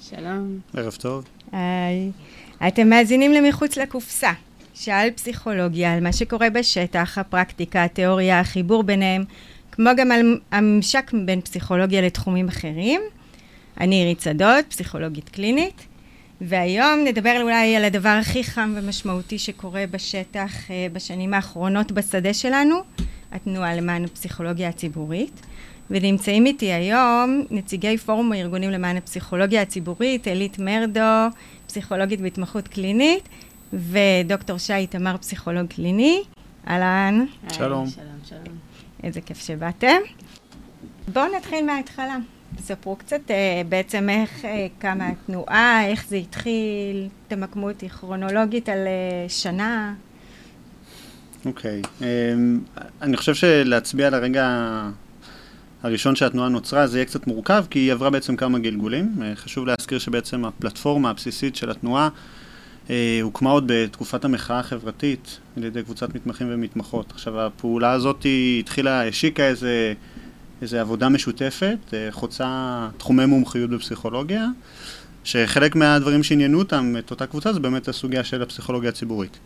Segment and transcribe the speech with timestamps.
[0.00, 0.58] שלום.
[0.74, 1.24] ערב טוב.
[1.52, 2.10] היי.
[2.68, 4.32] אתם מאזינים למחוץ לקופסה.
[4.74, 9.24] שאל פסיכולוגיה על מה שקורה בשטח, הפרקטיקה, התיאוריה, החיבור ביניהם,
[9.72, 13.00] כמו גם על הממשק בין פסיכולוגיה לתחומים אחרים.
[13.80, 15.86] אני עירית שדות, פסיכולוגית קלינית,
[16.40, 22.82] והיום נדבר אולי על הדבר הכי חם ומשמעותי שקורה בשטח אה, בשנים האחרונות בשדה שלנו,
[23.32, 25.40] התנועה למען הפסיכולוגיה הציבורית.
[25.90, 33.28] ונמצאים איתי היום נציגי פורום הארגונים למען הפסיכולוגיה הציבורית, אלית מרדו, פסיכולוגית בהתמחות קלינית,
[33.72, 36.22] ודוקטור שי תמר, פסיכולוג קליני.
[36.68, 37.24] אהלן.
[37.52, 37.86] שלום.
[37.86, 38.56] שלום, שלום.
[39.02, 39.96] איזה כיף שבאתם.
[41.12, 42.16] בואו נתחיל מההתחלה.
[42.58, 48.86] ספרו קצת אה, בעצם איך אה, קמה התנועה, איך זה התחיל, תמקמו אותי כרונולוגית על
[48.86, 49.94] אה, שנה.
[51.44, 51.82] אוקיי.
[51.82, 52.02] Okay.
[53.02, 54.46] אני חושב שלהצביע על הרגע
[55.82, 59.22] הראשון שהתנועה נוצרה זה יהיה קצת מורכב, כי היא עברה בעצם כמה גלגולים.
[59.34, 62.08] חשוב להזכיר שבעצם הפלטפורמה הבסיסית של התנועה
[63.22, 67.10] הוקמה עוד בתקופת המחאה החברתית על ידי קבוצת מתמחים ומתמחות.
[67.10, 68.26] עכשיו, הפעולה הזאת
[68.60, 69.92] התחילה, השיקה איזה...
[70.62, 74.46] איזו עבודה משותפת, חוצה תחומי מומחיות בפסיכולוגיה,
[75.24, 79.38] שחלק מהדברים שעניינו אותם, את אותה קבוצה, זה באמת הסוגיה של הפסיכולוגיה הציבורית.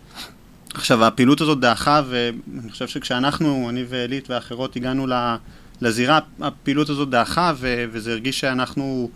[0.74, 5.06] עכשיו, הפעילות הזאת דעכה, ואני חושב שכשאנחנו, אני ואלית ואחרות, הגענו
[5.82, 9.10] לזירה, הפעילות הזאת דעכה, וזה הרגיש שאנחנו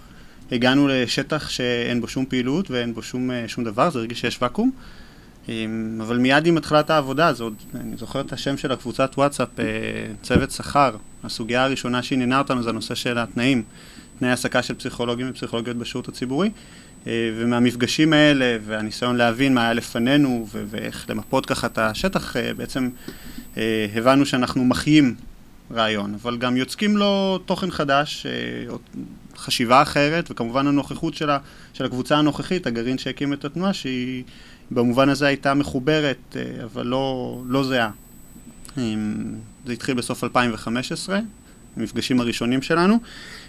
[0.53, 4.71] הגענו לשטח שאין בו שום פעילות ואין בו שום, שום דבר, זה הרגיש שיש ואקום.
[6.01, 9.49] אבל מיד עם התחלת העבודה, עוד, אני זוכר את השם של הקבוצת וואטסאפ,
[10.23, 10.97] צוות שכר.
[11.25, 13.63] הסוגיה הראשונה שעניינה אותנו זה הנושא של התנאים,
[14.19, 16.51] תנאי העסקה של פסיכולוגים ופסיכולוגיות בשירות הציבורי.
[17.07, 22.89] ומהמפגשים האלה והניסיון להבין מה היה לפנינו ואיך למפות ככה את השטח, בעצם
[23.95, 25.15] הבנו שאנחנו מחיים
[25.75, 28.27] רעיון, אבל גם יוצקים לו תוכן חדש,
[29.37, 31.39] חשיבה אחרת, וכמובן הנוכחות של, ה,
[31.73, 34.25] של הקבוצה הנוכחית, הגרעין שהקים את התנועה, שהיא
[34.71, 37.91] במובן הזה הייתה מחוברת, אבל לא, לא זהה.
[39.67, 41.21] זה התחיל בסוף 2015,
[41.77, 42.99] המפגשים הראשונים שלנו,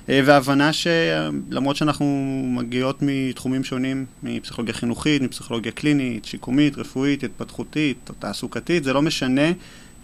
[0.08, 2.06] והבנה שלמרות שאנחנו
[2.48, 9.52] מגיעות מתחומים שונים, מפסיכולוגיה חינוכית, מפסיכולוגיה קלינית, שיקומית, רפואית, התפתחותית תעסוקתית, זה לא משנה,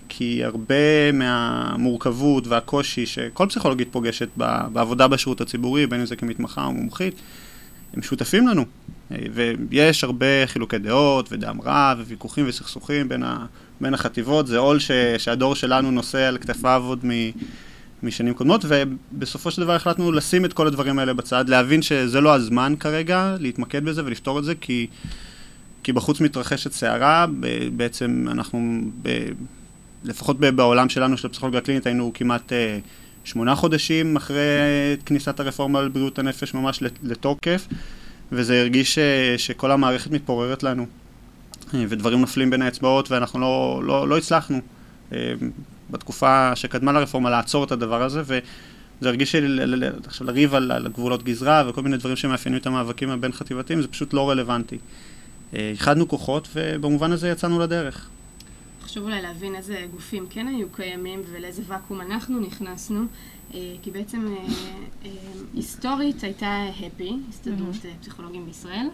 [0.09, 4.29] כי הרבה מהמורכבות והקושי שכל פסיכולוגית פוגשת
[4.73, 7.15] בעבודה בשירות הציבורי, בין אם זה כמתמחה או מומחית,
[7.93, 8.65] הם שותפים לנו.
[9.11, 13.45] ויש הרבה חילוקי דעות ודם רע וויכוחים וסכסוכים בין, ה,
[13.81, 17.11] בין החטיבות, זה עול ש, שהדור שלנו נושא על כתפיו עוד מ,
[18.03, 22.33] משנים קודמות, ובסופו של דבר החלטנו לשים את כל הדברים האלה בצד, להבין שזה לא
[22.33, 24.87] הזמן כרגע להתמקד בזה ולפתור את זה, כי,
[25.83, 27.25] כי בחוץ מתרחשת סערה,
[27.77, 29.09] בעצם אנחנו, ב,
[30.03, 32.51] לפחות בעולם שלנו של הפסיכולוגיה הקלינית היינו כמעט
[33.23, 34.37] שמונה חודשים אחרי
[35.05, 37.67] כניסת הרפורמה על בריאות הנפש ממש לתוקף.
[38.31, 38.99] וזה הרגיש ש,
[39.37, 40.85] שכל המערכת מתפוררת לנו,
[41.73, 44.59] ודברים נופלים בין האצבעות, ואנחנו לא, לא, לא הצלחנו
[45.91, 51.63] בתקופה שקדמה לרפורמה לעצור את הדבר הזה, וזה הרגיש שעכשיו לריב על, על גבולות גזרה
[51.67, 54.77] וכל מיני דברים שמאפיינים את המאבקים הבין חטיבתיים, זה פשוט לא רלוונטי.
[55.53, 58.09] איחדנו כוחות, ובמובן הזה יצאנו לדרך.
[58.83, 63.05] חשוב אולי להבין איזה גופים כן היו קיימים ולאיזה ואקום אנחנו נכנסנו.
[63.81, 64.35] כי בעצם
[65.53, 68.87] היסטורית הייתה הפי, הסתדרות פסיכולוגים בישראל,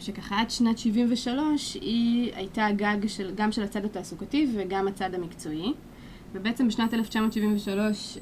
[0.00, 5.72] שככה עד שנת 73' היא הייתה גג של, גם של הצד התעסוקתי וגם הצד המקצועי.
[6.32, 8.18] ובעצם בשנת 1973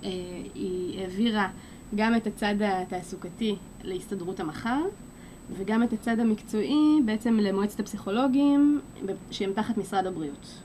[0.55, 1.49] היא העבירה
[1.95, 4.83] גם את הצד התעסוקתי להסתדרות המחר,
[5.51, 8.81] וגם את הצד המקצועי בעצם למועצת הפסיכולוגים,
[9.31, 10.63] שהם תחת משרד הבריאות.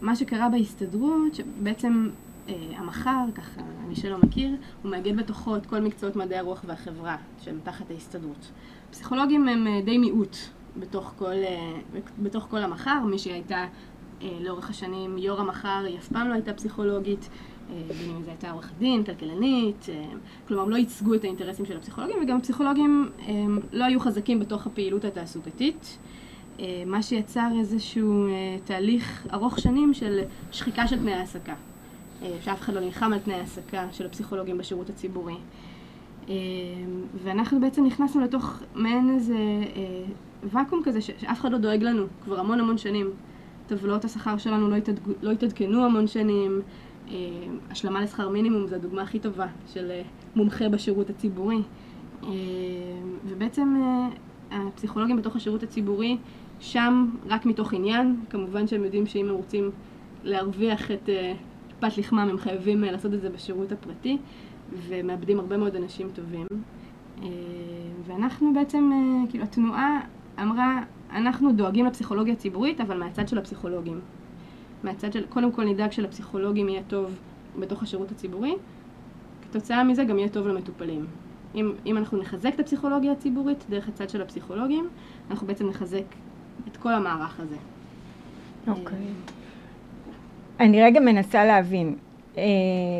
[0.00, 2.08] מה שקרה בהסתדרות, שבעצם
[2.48, 4.50] המחר, ככה, מי שלא מכיר,
[4.82, 8.50] הוא מאגד בתוכו את כל מקצועות מדעי הרוח והחברה שהם תחת ההסתדרות.
[8.90, 10.36] פסיכולוגים הם די מיעוט
[10.76, 11.34] בתוך כל,
[12.22, 13.66] בתוך כל המחר, מי שהייתה
[14.40, 17.28] לאורך השנים יו"ר המחר, היא אף פעם לא הייתה פסיכולוגית,
[17.68, 19.86] בין אם זו הייתה עורכת דין, כלכלנית,
[20.48, 23.08] כלומר לא ייצגו את האינטרסים של הפסיכולוגים, וגם פסיכולוגים
[23.72, 25.98] לא היו חזקים בתוך הפעילות התעסוקתית.
[26.86, 28.26] מה שיצר איזשהו
[28.64, 30.20] תהליך ארוך שנים של
[30.52, 31.54] שחיקה של תנאי העסקה.
[32.40, 35.36] שאף אחד לא נלחם על תנאי העסקה של הפסיכולוגים בשירות הציבורי.
[37.24, 39.36] ואנחנו בעצם נכנסנו לתוך מעין איזה
[40.44, 43.10] ואקום כזה שאף אחד לא דואג לנו כבר המון המון שנים.
[43.66, 45.00] טבלאות השכר שלנו לא, התעד...
[45.22, 46.60] לא התעדכנו המון שנים.
[47.70, 49.90] השלמה לשכר מינימום זו הדוגמה הכי טובה של
[50.36, 51.62] מומחה בשירות הציבורי.
[53.28, 53.82] ובעצם
[54.50, 56.16] הפסיכולוגים בתוך השירות הציבורי
[56.60, 58.16] שם רק מתוך עניין.
[58.30, 59.70] כמובן שהם יודעים שאם הם רוצים
[60.24, 61.08] להרוויח את
[61.80, 64.18] פת לחמם, הם חייבים לעשות את זה בשירות הפרטי,
[64.88, 66.46] ומאבדים הרבה מאוד אנשים טובים.
[67.22, 67.28] אה,
[68.06, 70.00] ואנחנו בעצם, אה, כאילו התנועה
[70.42, 74.00] אמרה, אנחנו דואגים לפסיכולוגיה הציבורית, אבל מהצד של הפסיכולוגים.
[74.82, 77.18] מהצד של, קודם כל נדאג שלפסיכולוגים יהיה טוב
[77.58, 78.54] בתוך השירות הציבורי,
[79.42, 81.06] כתוצאה מזה גם יהיה טוב למטופלים.
[81.54, 84.88] אם, אם אנחנו נחזק את הפסיכולוגיה הציבורית דרך הצד של הפסיכולוגים,
[85.30, 86.04] אנחנו בעצם נחזק
[86.68, 87.56] את כל המערך הזה.
[88.68, 88.98] אוקיי.
[88.98, 89.32] Okay.
[90.60, 91.96] אני רגע מנסה להבין.
[92.38, 92.40] Uh,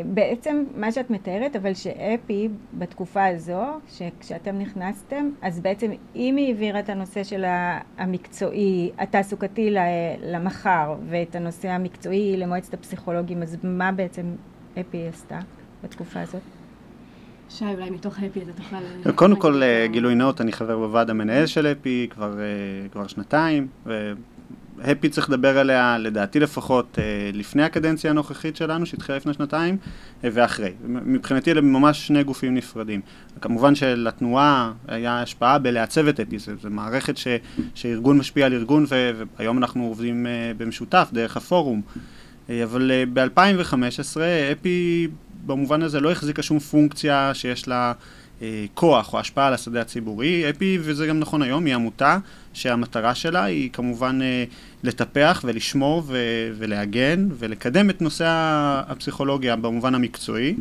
[0.05, 6.79] בעצם מה שאת מתארת, אבל שאפי בתקופה הזו, שכשאתם נכנסתם, אז בעצם אם היא העבירה
[6.79, 7.45] את הנושא של
[7.97, 9.75] המקצועי, התעסוקתי
[10.23, 14.35] למחר, ואת הנושא המקצועי למועצת הפסיכולוגים, אז מה בעצם
[14.79, 15.39] אפי עשתה
[15.83, 16.41] בתקופה הזאת?
[17.49, 19.11] שי, אולי מתוך אפי אתה תוכל...
[19.15, 23.67] קודם כל, אה, גילוי נאות, אני חבר בוועד המנהל של אפי כבר, אה, כבר שנתיים,
[24.83, 27.03] הפי צריך לדבר עליה, לדעתי לפחות, אה,
[27.33, 29.77] לפני הקדנציה הנוכחית שלנו, שהתחילה לפני שנתיים,
[30.23, 30.71] אה, ואחרי.
[30.85, 33.01] מבחינתי אלה ממש שני גופים נפרדים.
[33.41, 37.27] כמובן שלתנועה היה השפעה בלעצב את אפי, זו מערכת ש,
[37.75, 38.85] שארגון משפיע על ארגון,
[39.37, 41.81] והיום אנחנו עובדים אה, במשותף דרך הפורום.
[42.63, 44.17] אבל ב-2015
[44.51, 45.07] אפי
[45.45, 47.93] במובן הזה לא החזיקה שום פונקציה שיש לה
[48.73, 50.49] כוח או השפעה על השדה הציבורי.
[50.49, 52.17] אפי, וזה גם נכון היום, היא עמותה
[52.53, 54.43] שהמטרה שלה היא כמובן אה,
[54.83, 58.25] לטפח ולשמור ו- ולהגן ולקדם את נושא
[58.87, 60.55] הפסיכולוגיה במובן המקצועי,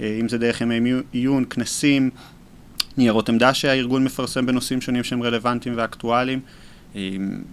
[0.00, 2.10] אה, אם זה דרך ימי עיון, כנסים,
[2.96, 6.40] ניירות עמדה שהארגון מפרסם בנושאים שונים שהם רלוונטיים ואקטואליים.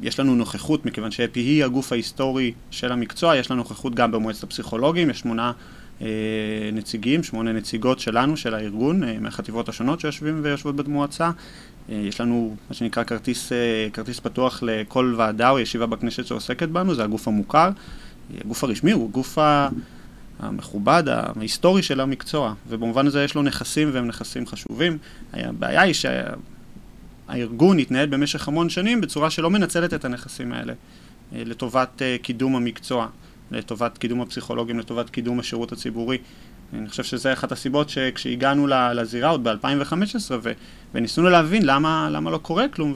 [0.01, 4.43] יש לנו נוכחות, מכיוון שאפי היא הגוף ההיסטורי של המקצוע, יש לנו נוכחות גם במועצת
[4.43, 5.51] הפסיכולוגים, יש שמונה אה,
[6.73, 11.31] נציגים, שמונה נציגות שלנו, של הארגון, אה, מהחטיבות השונות שיושבים ויושבות במועצה.
[11.89, 13.51] אה, יש לנו מה שנקרא כרטיס,
[13.93, 17.69] כרטיס פתוח לכל ועדה או ישיבה בכנסת שעוסקת בנו, זה הגוף המוכר.
[18.41, 19.37] הגוף הרשמי הוא הגוף
[20.39, 24.97] המכובד, ההיסטורי של המקצוע, ובמובן הזה יש לו נכסים והם נכסים חשובים.
[25.33, 25.93] הבעיה היא
[27.27, 30.73] שהארגון התנהל במשך המון שנים בצורה שלא מנצלת את הנכסים האלה
[31.31, 33.07] לטובת קידום המקצוע.
[33.51, 36.17] לטובת קידום הפסיכולוגים, לטובת קידום השירות הציבורי.
[36.73, 40.51] אני חושב שזה אחת הסיבות שכשהגענו לזירה עוד ב-2015 ו-
[40.93, 42.93] וניסינו להבין למה, למה לא קורה כלום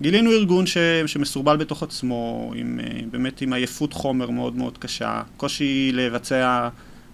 [0.00, 5.22] וגילינו ארגון ש- שמסורבל בתוך עצמו, עם, אה, באמת עם עייפות חומר מאוד מאוד קשה,
[5.36, 6.68] קושי לבצע,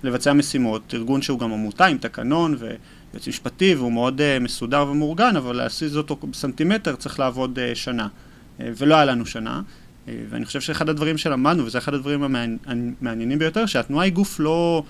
[0.05, 5.37] לבצע משימות, ארגון שהוא גם עמותה עם תקנון ויועץ משפטי והוא מאוד uh, מסודר ומאורגן,
[5.37, 8.09] אבל להסיז אותו בסנטימטר צריך לעבוד uh, שנה,
[8.59, 9.63] uh, ולא היה לנו שנה.
[10.09, 12.23] אה, ואני חושב שאחד הדברים שלמדנו, וזה אחד הדברים
[12.67, 14.83] המעניינים ביותר, שהתנועה היא גוף לא,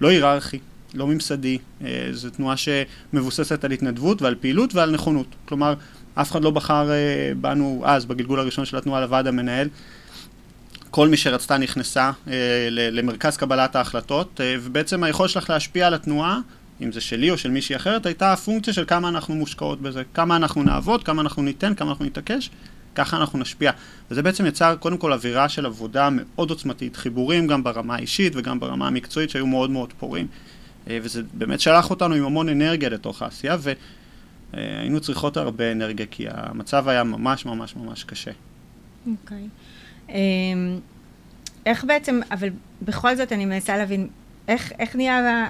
[0.00, 0.58] לא היררכי,
[0.94, 1.58] לא ממסדי.
[1.84, 5.26] אה, זו תנועה שמבוססת על התנדבות ועל פעילות ועל נכונות.
[5.44, 5.74] כלומר,
[6.14, 9.68] אף אחד לא בחר אה, בנו אז, בגלגול הראשון של התנועה, לוועד המנהל.
[10.90, 12.10] כל מי שרצתה נכנסה
[12.70, 16.40] למרכז קבלת ההחלטות, ובעצם היכולת שלך להשפיע על התנועה,
[16.80, 20.36] אם זה שלי או של מישהי אחרת, הייתה הפונקציה של כמה אנחנו מושקעות בזה, כמה
[20.36, 22.50] אנחנו נעבוד, כמה אנחנו ניתן, כמה אנחנו נתעקש,
[22.98, 23.70] ככה אנחנו נשפיע.
[24.10, 28.60] וזה בעצם יצר קודם כל אווירה של עבודה מאוד עוצמתית, חיבורים גם ברמה האישית וגם
[28.60, 30.26] ברמה המקצועית שהיו מאוד מאוד פורים.
[30.90, 33.56] אה, וזה באמת שלח אותנו עם המון אנרגיה לתוך העשייה,
[34.52, 38.30] והיינו צריכות הרבה אנרגיה, כי המצב היה ממש ממש ממש קשה.
[39.06, 39.38] אוקיי.
[39.38, 40.10] Okay.
[40.10, 40.78] אמ,
[41.66, 42.48] איך בעצם, אבל
[42.82, 44.08] בכל זאת אני מנסה להבין,
[44.48, 45.48] איך, איך נהיה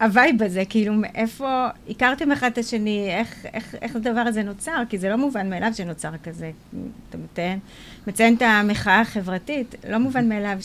[0.00, 4.82] ה vibe הזה, כאילו, מאיפה הכרתם אחד את השני, איך, איך, איך הדבר הזה נוצר?
[4.88, 6.50] כי זה לא מובן מאליו שנוצר כזה.
[7.08, 7.58] אתה מציין,
[8.06, 10.58] מציין את המחאה החברתית, לא מובן מאליו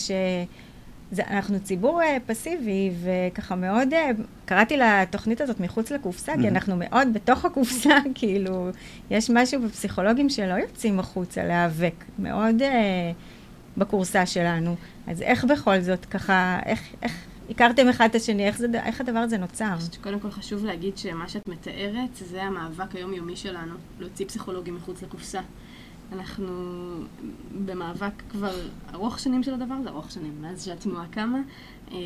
[1.15, 7.13] שאנחנו ציבור uh, פסיבי, וככה מאוד, uh, קראתי לתוכנית הזאת מחוץ לקופסה, כי אנחנו מאוד
[7.13, 8.69] בתוך הקופסה, כאילו,
[9.11, 12.65] יש משהו בפסיכולוגים שלא יוצאים החוצה להיאבק, מאוד uh,
[13.77, 14.75] בקורסה שלנו.
[15.07, 19.19] אז איך בכל זאת, ככה, איך, איך, הכרתם אחד את השני, איך, זה, איך הדבר
[19.19, 19.75] הזה נוצר?
[20.03, 25.41] קודם כל חשוב להגיד שמה שאת מתארת זה המאבק היומיומי שלנו, להוציא פסיכולוגים מחוץ לקופסה.
[26.12, 26.48] אנחנו
[27.65, 28.55] במאבק כבר
[28.93, 31.41] ארוך שנים של הדבר הזה, ארוך שנים, מאז שהתנועה קמה,
[31.91, 31.98] אמ,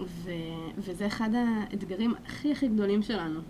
[0.00, 0.30] ו,
[0.78, 3.40] וזה אחד האתגרים הכי הכי גדולים שלנו.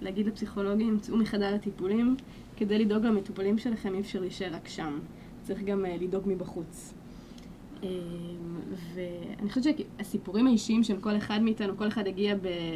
[0.00, 2.16] להגיד לפסיכולוגים, צאו מחדר הטיפולים,
[2.56, 4.98] כדי לדאוג למטופלים שלכם אי אפשר להישאר רק שם.
[5.42, 6.94] צריך גם אה, לדאוג מבחוץ.
[7.82, 7.88] אמ,
[8.94, 12.34] ואני חושבת שהסיפורים האישיים של כל אחד מאיתנו, כל אחד הגיע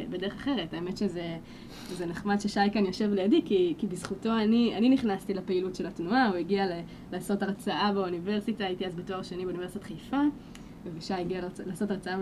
[0.09, 0.73] בדרך אחרת.
[0.73, 5.85] האמת שזה נחמד ששי כאן יושב לידי, כי, כי בזכותו אני, אני נכנסתי לפעילות של
[5.85, 6.71] התנועה, הוא הגיע ל,
[7.11, 10.21] לעשות הרצאה באוניברסיטה, הייתי אז בתואר שני באוניברסיטת חיפה,
[10.97, 12.17] ושי הגיע לעשות הרצאה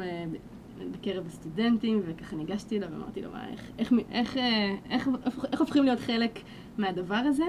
[0.92, 4.38] בקרב הסטודנטים, וככה ניגשתי אליו ואמרתי לו, איך, איך, איך,
[4.90, 6.40] איך, איך, איך הופכים להיות חלק
[6.78, 7.46] מהדבר הזה?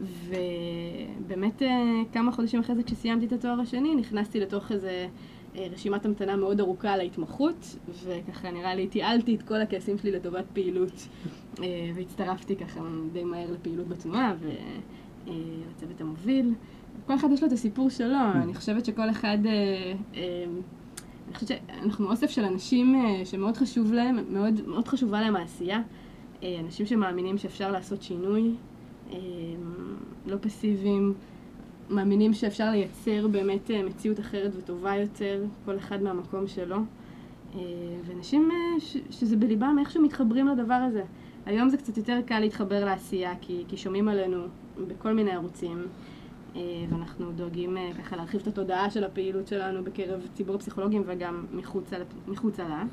[0.00, 5.08] ובאמת אה, כמה חודשים אחרי זה כשסיימתי את התואר השני נכנסתי לתוך איזה
[5.56, 11.08] רשימת המתנה מאוד ארוכה להתמחות, וככה נראה לי תיעלתי את כל הכסים שלי לטובת פעילות,
[11.94, 12.80] והצטרפתי ככה
[13.12, 14.34] די מהר לפעילות בתנועה
[15.26, 16.54] ולצוות המוביל.
[17.06, 19.38] כל אחד יש לו את הסיפור שלו, אני חושבת שכל אחד...
[21.28, 25.80] אני חושבת שאנחנו אוסף של אנשים שמאוד חשוב להם, מאוד, מאוד חשובה להם העשייה.
[26.42, 28.50] אנשים שמאמינים שאפשר לעשות שינוי,
[30.26, 31.14] לא פסיביים,
[31.90, 36.76] מאמינים שאפשר לייצר באמת מציאות אחרת וטובה יותר, כל אחד מהמקום שלו.
[38.04, 38.50] ואנשים
[39.10, 41.02] שזה בליבם איכשהו מתחברים לדבר הזה.
[41.46, 44.38] היום זה קצת יותר קל להתחבר לעשייה, כי, כי שומעים עלינו
[44.88, 45.86] בכל מיני ערוצים.
[46.90, 51.44] ואנחנו דואגים ככה להרחיב את התודעה של הפעילות שלנו בקרב ציבור הפסיכולוגים וגם
[52.28, 52.84] מחוצה לה.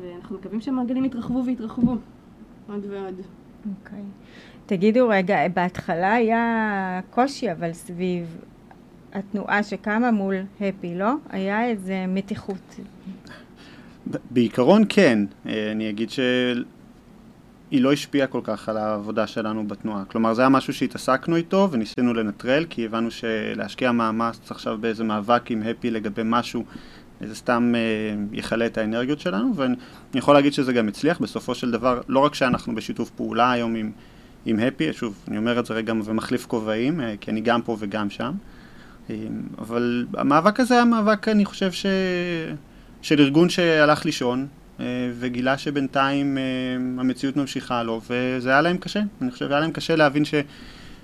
[0.00, 1.94] ואנחנו מקווים שהמעגלים יתרחבו ויתרחבו
[2.68, 3.14] עוד ועוד.
[3.66, 3.98] אוקיי.
[3.98, 4.30] Okay.
[4.66, 8.36] תגידו רגע, בהתחלה היה קושי אבל סביב
[9.12, 11.12] התנועה שקמה מול הפי, לא?
[11.30, 12.76] היה איזה מתיחות.
[14.30, 15.18] בעיקרון כן.
[15.46, 16.62] אני אגיד שהיא
[17.72, 20.04] לא השפיעה כל כך על העבודה שלנו בתנועה.
[20.04, 25.50] כלומר, זה היה משהו שהתעסקנו איתו וניסינו לנטרל, כי הבנו שלהשקיע מאמץ עכשיו באיזה מאבק
[25.50, 26.64] עם הפי לגבי משהו
[27.28, 27.80] זה סתם אה,
[28.32, 29.74] יכלה את האנרגיות שלנו, ואני
[30.14, 31.18] יכול להגיד שזה גם הצליח.
[31.18, 33.90] בסופו של דבר, לא רק שאנחנו בשיתוף פעולה היום עם,
[34.46, 37.76] עם הפי, שוב, אני אומר את זה רגע ומחליף כובעים, אה, כי אני גם פה
[37.80, 38.32] וגם שם,
[39.10, 39.16] אה,
[39.58, 41.86] אבל המאבק הזה היה מאבק, אני חושב, ש...
[43.02, 44.46] של ארגון שהלך לישון,
[45.18, 46.38] וגילה שבינתיים
[46.98, 50.34] המציאות ממשיכה לו, וזה היה להם קשה, אני חושב, היה להם קשה להבין ש...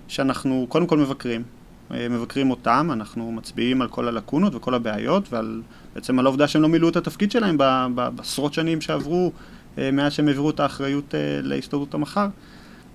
[0.09, 1.43] שאנחנו קודם כל מבקרים,
[1.91, 5.63] מבקרים אותם, אנחנו מצביעים על כל הלקונות וכל הבעיות ועל
[5.95, 7.59] בעצם על העובדה שהם לא מילאו את התפקיד שלהם
[7.95, 9.33] בעשרות שנים שעברו
[9.79, 12.29] אה, מאז שהם העבירו את האחריות אה, להסתדרות המחר.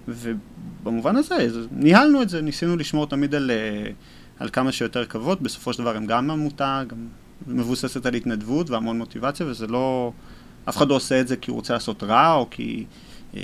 [0.07, 3.91] ובמובן הזה, ניהלנו את זה, ניסינו לשמור תמיד על, אה,
[4.39, 6.97] על כמה שיותר כבוד, בסופו של דבר הם גם עמותה, גם
[7.47, 10.11] מבוססת על התנדבות והמון מוטיבציה, וזה לא...
[10.69, 12.85] אף אחד לא עושה את זה כי הוא רוצה לעשות רע או כי...
[13.35, 13.41] אה,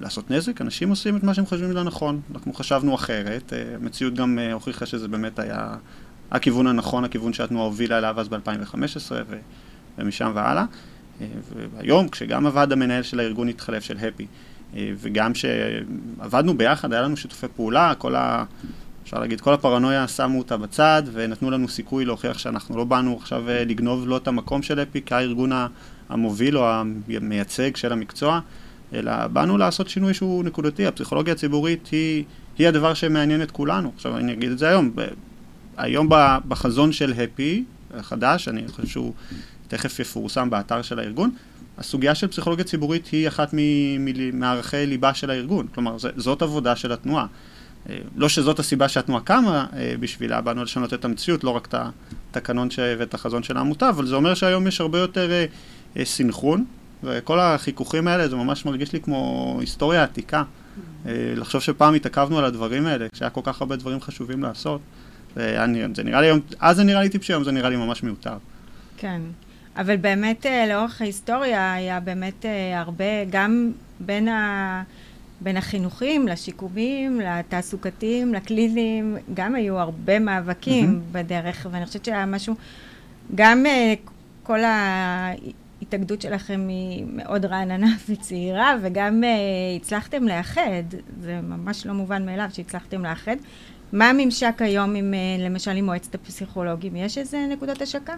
[0.00, 2.20] לעשות נזק, אנשים עושים את מה שהם חושבים לנכון.
[2.34, 5.74] אנחנו חשבנו אחרת, אה, המציאות גם אה, הוכיחה שזה באמת היה
[6.30, 9.12] הכיוון הנכון, הכיוון שהתנועה הובילה אליו אז ב-2015
[9.98, 10.64] ומשם והלאה.
[11.76, 14.26] והיום, כשגם הוועד המנהל של הארגון התחלף, של הפי,
[14.74, 18.44] וגם שעבדנו ביחד, היה לנו שיתופי פעולה, כל ה...
[19.04, 23.44] אפשר להגיד, כל הפרנויה שמו אותה בצד ונתנו לנו סיכוי להוכיח שאנחנו לא באנו עכשיו
[23.46, 25.50] לגנוב לא את המקום של אפי כארגון
[26.08, 26.70] המוביל או
[27.08, 28.40] המייצג של המקצוע,
[28.94, 30.86] אלא באנו לעשות שינוי שהוא נקודתי.
[30.86, 32.24] הפסיכולוגיה הציבורית היא,
[32.58, 33.92] היא הדבר שמעניין את כולנו.
[33.94, 34.92] עכשיו אני אגיד את זה היום.
[35.76, 36.08] היום
[36.48, 37.64] בחזון של הפי,
[37.94, 39.12] החדש, אני חושב שהוא
[39.68, 41.30] תכף יפורסם באתר של הארגון,
[41.78, 43.54] הסוגיה של פסיכולוגיה ציבורית היא אחת
[44.32, 45.66] מערכי ליבה של הארגון.
[45.74, 47.26] כלומר, זאת עבודה של התנועה.
[47.88, 51.74] אה, לא שזאת הסיבה שהתנועה קמה אה, בשבילה, באנו לשנות את המציאות, לא רק את
[52.30, 52.68] התקנון
[52.98, 55.30] ואת החזון של העמותה, אבל זה אומר שהיום יש הרבה יותר
[55.96, 56.64] אה, סינכרון
[57.02, 60.42] וכל החיכוכים האלה, זה ממש מרגיש לי כמו היסטוריה עתיקה.
[61.06, 64.80] לחשוב שפעם התעכבנו על הדברים האלה, כשהיה כל כך הרבה דברים חשובים לעשות.
[65.36, 65.58] זה,
[65.94, 68.36] זה נראה לי היום, אז זה נראה לי טיפשי, היום זה נראה לי ממש מיותר.
[68.96, 69.20] כן,
[69.76, 74.82] אבל באמת לאורך ההיסטוריה היה באמת הרבה, גם בין ה...
[75.40, 81.14] בין החינוכיים לשיקומיים, לתעסוקתיים, לקליניים, גם היו הרבה מאבקים mm-hmm.
[81.14, 82.54] בדרך, ואני חושבת שהיה משהו,
[83.34, 83.64] גם
[84.42, 84.58] כל
[85.80, 89.26] ההתאגדות שלכם היא מאוד רעננה וצעירה, וגם uh,
[89.76, 90.82] הצלחתם לאחד,
[91.20, 93.36] זה ממש לא מובן מאליו שהצלחתם לאחד.
[93.92, 96.96] מה הממשק היום עם, uh, למשל, עם מועצת הפסיכולוגים?
[96.96, 98.14] יש איזה נקודות השקה?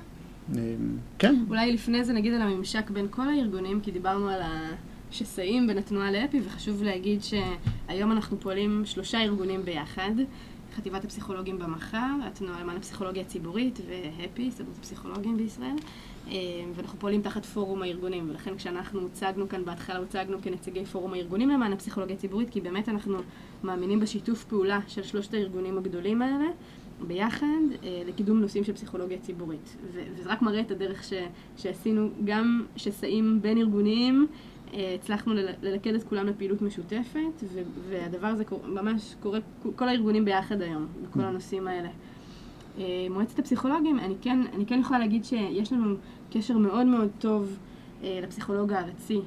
[1.18, 1.34] כן.
[1.48, 4.70] אולי לפני זה נגיד על הממשק בין כל הארגונים, כי דיברנו על ה...
[5.10, 10.10] שסעים בין התנועה לאפי, וחשוב להגיד שהיום אנחנו פועלים שלושה ארגונים ביחד.
[10.76, 15.76] חטיבת הפסיכולוגים במחר, התנועה למען הפסיכולוגיה הציבורית והפי, הסתדרות הפסיכולוגים בישראל,
[16.28, 16.34] אה,
[16.74, 21.72] ואנחנו פועלים תחת פורום הארגונים, ולכן כשאנחנו הוצגנו כאן בהתחלה, הוצגנו כנציגי פורום הארגונים למען
[21.72, 23.18] הפסיכולוגיה הציבורית, כי באמת אנחנו
[23.64, 26.46] מאמינים בשיתוף פעולה של שלושת הארגונים הגדולים האלה,
[27.06, 27.46] ביחד
[27.82, 29.76] אה, לקידום נושאים של פסיכולוגיה ציבורית.
[29.92, 31.12] וזה רק מראה את הדרך ש,
[31.56, 34.26] שעשינו, גם שסעים בין ארגוניים,
[34.72, 37.44] הצלחנו ללכד את כולם לפעילות משותפת,
[37.88, 39.38] והדבר הזה ממש קורה,
[39.76, 41.88] כל הארגונים ביחד היום, בכל הנושאים האלה.
[42.78, 45.94] אה, מועצת הפסיכולוגים, אני כן, אני כן יכולה להגיד שיש לנו
[46.30, 47.58] קשר מאוד מאוד טוב
[48.02, 49.20] אה, לפסיכולוג הארצי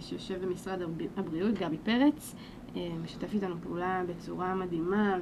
[0.00, 0.78] שיושב במשרד
[1.16, 2.34] הבריאות, גבי פרץ,
[3.04, 5.18] משתף איתנו פעולה בצורה מדהימה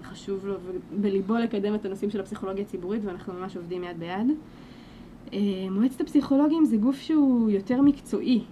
[0.00, 0.54] וחשוב לו
[1.00, 4.26] בליבו לקדם את הנושאים של הפסיכולוגיה הציבורית ואנחנו ממש עובדים יד ביד.
[5.70, 8.44] מועצת הפסיכולוגים זה גוף שהוא יותר מקצועי,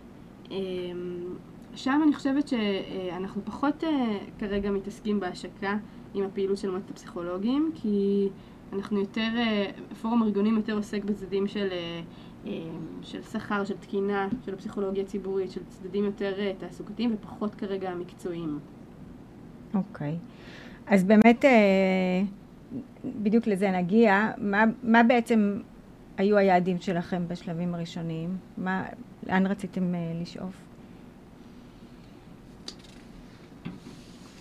[1.75, 5.77] שם אני חושבת שאנחנו פחות אה, כרגע מתעסקים בהשקה
[6.15, 8.29] עם הפעילות של מועצת הפסיכולוגים, כי
[8.73, 9.29] אנחנו יותר,
[10.03, 11.69] פורום ארגונים יותר עוסק בצדדים של,
[13.03, 18.59] של שכר, של תקינה, של הפסיכולוגיה הציבורית, של צדדים יותר תעסוקתיים ופחות כרגע מקצועיים.
[19.75, 20.13] אוקיי.
[20.13, 20.41] Okay.
[20.87, 21.45] אז באמת,
[23.05, 24.31] בדיוק לזה נגיע.
[24.39, 25.61] מה, מה בעצם
[26.17, 28.37] היו היעדים שלכם בשלבים הראשוניים?
[28.59, 28.85] מה,
[29.31, 30.55] לאן רציתם לשאוף?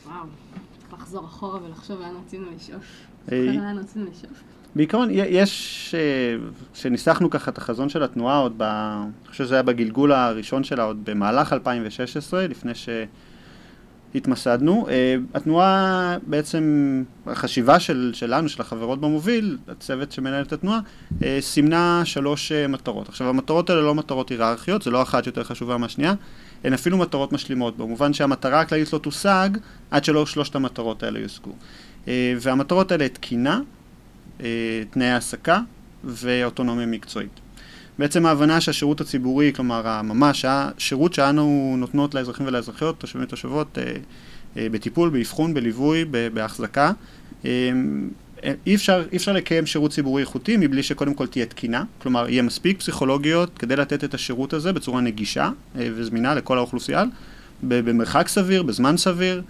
[0.05, 0.25] וואו,
[0.93, 3.08] לחזור אחורה ולחשוב לאן רצינו לשאוף.
[3.31, 4.43] לאן רצינו לשאוף.
[4.75, 5.96] בעיקרון, יש,
[6.74, 10.84] כשניסחנו ככה את החזון של התנועה עוד, ב, אני חושב שזה היה בגלגול הראשון שלה
[10.84, 12.72] עוד במהלך 2016, לפני
[14.13, 14.88] שהתמסדנו.
[15.34, 20.80] התנועה בעצם, החשיבה של, שלנו, של החברות במוביל, הצוות שמנהל את התנועה,
[21.39, 23.10] סימנה שלוש מטרות.
[23.10, 26.13] עכשיו, המטרות האלה לא מטרות היררכיות, זה לא אחת יותר חשובה מהשנייה.
[26.63, 29.50] הן אפילו מטרות משלימות, במובן שהמטרה הכללית לא תושג
[29.92, 31.51] עד שלא שלושת המטרות האלה יושגו.
[32.42, 33.62] והמטרות האלה תקינה,
[34.89, 35.60] תנאי העסקה
[36.04, 37.39] ואוטונומיה מקצועית.
[38.00, 43.77] בעצם ההבנה שהשירות הציבורי, כלומר ממש השירות שאנו נותנות לאזרחים ולאזרחיות, תושבים ותושבות,
[44.56, 46.91] בטיפול, באבחון, בליווי, בהחזקה,
[48.65, 52.41] אי אפשר, אי אפשר לקיים שירות ציבורי איכותי מבלי שקודם כל תהיה תקינה, כלומר יהיה
[52.41, 57.03] מספיק פסיכולוגיות כדי לתת את השירות הזה בצורה נגישה וזמינה לכל האוכלוסייה,
[57.63, 59.41] במרחק סביר, בזמן סביר,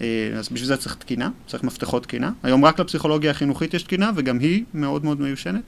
[0.00, 2.32] אז בשביל זה צריך תקינה, צריך מפתחות תקינה.
[2.42, 5.62] היום רק לפסיכולוגיה החינוכית יש תקינה וגם היא מאוד מאוד מיושנת.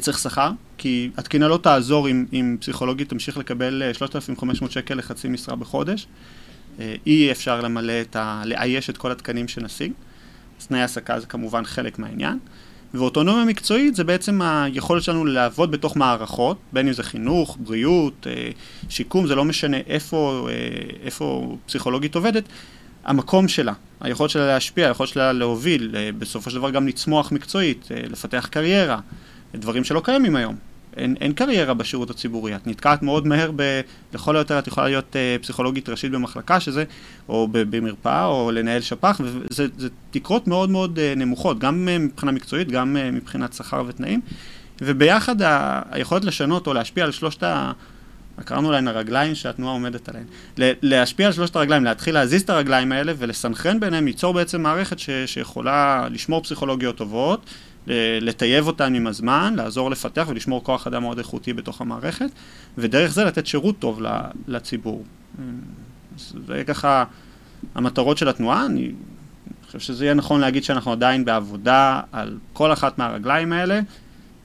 [0.00, 5.56] צריך שכר, כי התקינה לא תעזור אם, אם פסיכולוגית תמשיך לקבל 3,500 שקל לחצי משרה
[5.56, 6.06] בחודש.
[7.06, 8.42] אי אפשר למלא את ה...
[8.44, 9.92] לאייש את כל התקנים שנשיג.
[10.60, 12.38] אז תנאי העסקה זה כמובן חלק מהעניין.
[12.94, 18.26] ואוטונומיה מקצועית זה בעצם היכולת שלנו לעבוד בתוך מערכות, בין אם זה חינוך, בריאות,
[18.88, 20.48] שיקום, זה לא משנה איפה,
[21.02, 22.44] איפה פסיכולוגית עובדת,
[23.04, 28.48] המקום שלה, היכולת שלה להשפיע, היכולת שלה להוביל, בסופו של דבר גם לצמוח מקצועית, לפתח
[28.50, 28.98] קריירה,
[29.56, 30.56] דברים שלא קיימים היום.
[30.96, 33.80] אין, אין קריירה בשירות הציבורי, את נתקעת מאוד מהר, ב,
[34.14, 36.84] לכל היותר את יכולה להיות uh, פסיכולוגית ראשית במחלקה שזה,
[37.28, 39.66] או במרפאה, או לנהל שפ"ח, וזה
[40.10, 44.20] תקרות מאוד מאוד uh, נמוכות, גם uh, מבחינה מקצועית, גם uh, מבחינת שכר ותנאים,
[44.80, 47.72] וביחד ה, היכולת לשנות או להשפיע על שלושת ה...
[48.44, 50.24] קראנו להן הרגליים שהתנועה עומדת עליהן.
[50.82, 55.10] להשפיע על שלושת הרגליים, להתחיל להזיז את הרגליים האלה ולסנכרן ביניהם, ייצור בעצם מערכת ש,
[55.26, 57.50] שיכולה לשמור פסיכולוגיות טובות,
[58.20, 62.30] לטייב אותן עם הזמן, לעזור לפתח ולשמור כוח אדם מאוד איכותי בתוך המערכת,
[62.78, 64.00] ודרך זה לתת שירות טוב
[64.48, 65.04] לציבור.
[66.46, 67.04] זה ככה
[67.74, 68.66] המטרות של התנועה.
[68.66, 68.90] אני
[69.66, 73.80] חושב שזה יהיה נכון להגיד שאנחנו עדיין בעבודה על כל אחת מהרגליים האלה.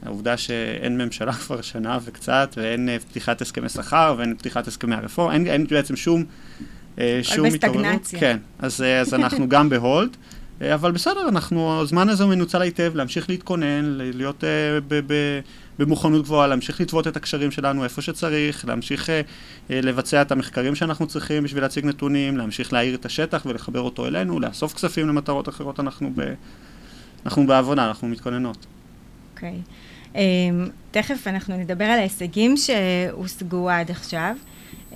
[0.06, 5.48] העובדה שאין ממשלה כבר שנה וקצת, ואין פתיחת הסכמי שכר, ואין פתיחת הסכמי הרפורמה, אין,
[5.48, 6.24] אין בעצם שום,
[7.22, 8.08] שום התעוררות.
[8.20, 10.18] כן, אז, אז אנחנו גם בהולד.
[10.74, 14.44] אבל בסדר, אנחנו, הזמן הזה מנוצל היטב להמשיך להתכונן, להיות
[14.88, 15.00] ב,
[15.80, 19.12] במוכנות גבוהה, להמשיך לטוות את הקשרים שלנו איפה שצריך, להמשיך uh,
[19.70, 24.40] לבצע את המחקרים שאנחנו צריכים בשביל להציג נתונים, להמשיך להאיר את השטח ולחבר אותו אלינו,
[24.40, 26.34] לאסוף כספים למטרות אחרות, אנחנו, ב,
[27.26, 28.66] אנחנו בעבודה, אנחנו מתכוננות.
[29.34, 29.54] אוקיי.
[29.54, 30.14] Okay.
[30.14, 30.18] Um,
[30.92, 34.36] תכף אנחנו נדבר על ההישגים שהושגו עד עכשיו,
[34.92, 34.96] um,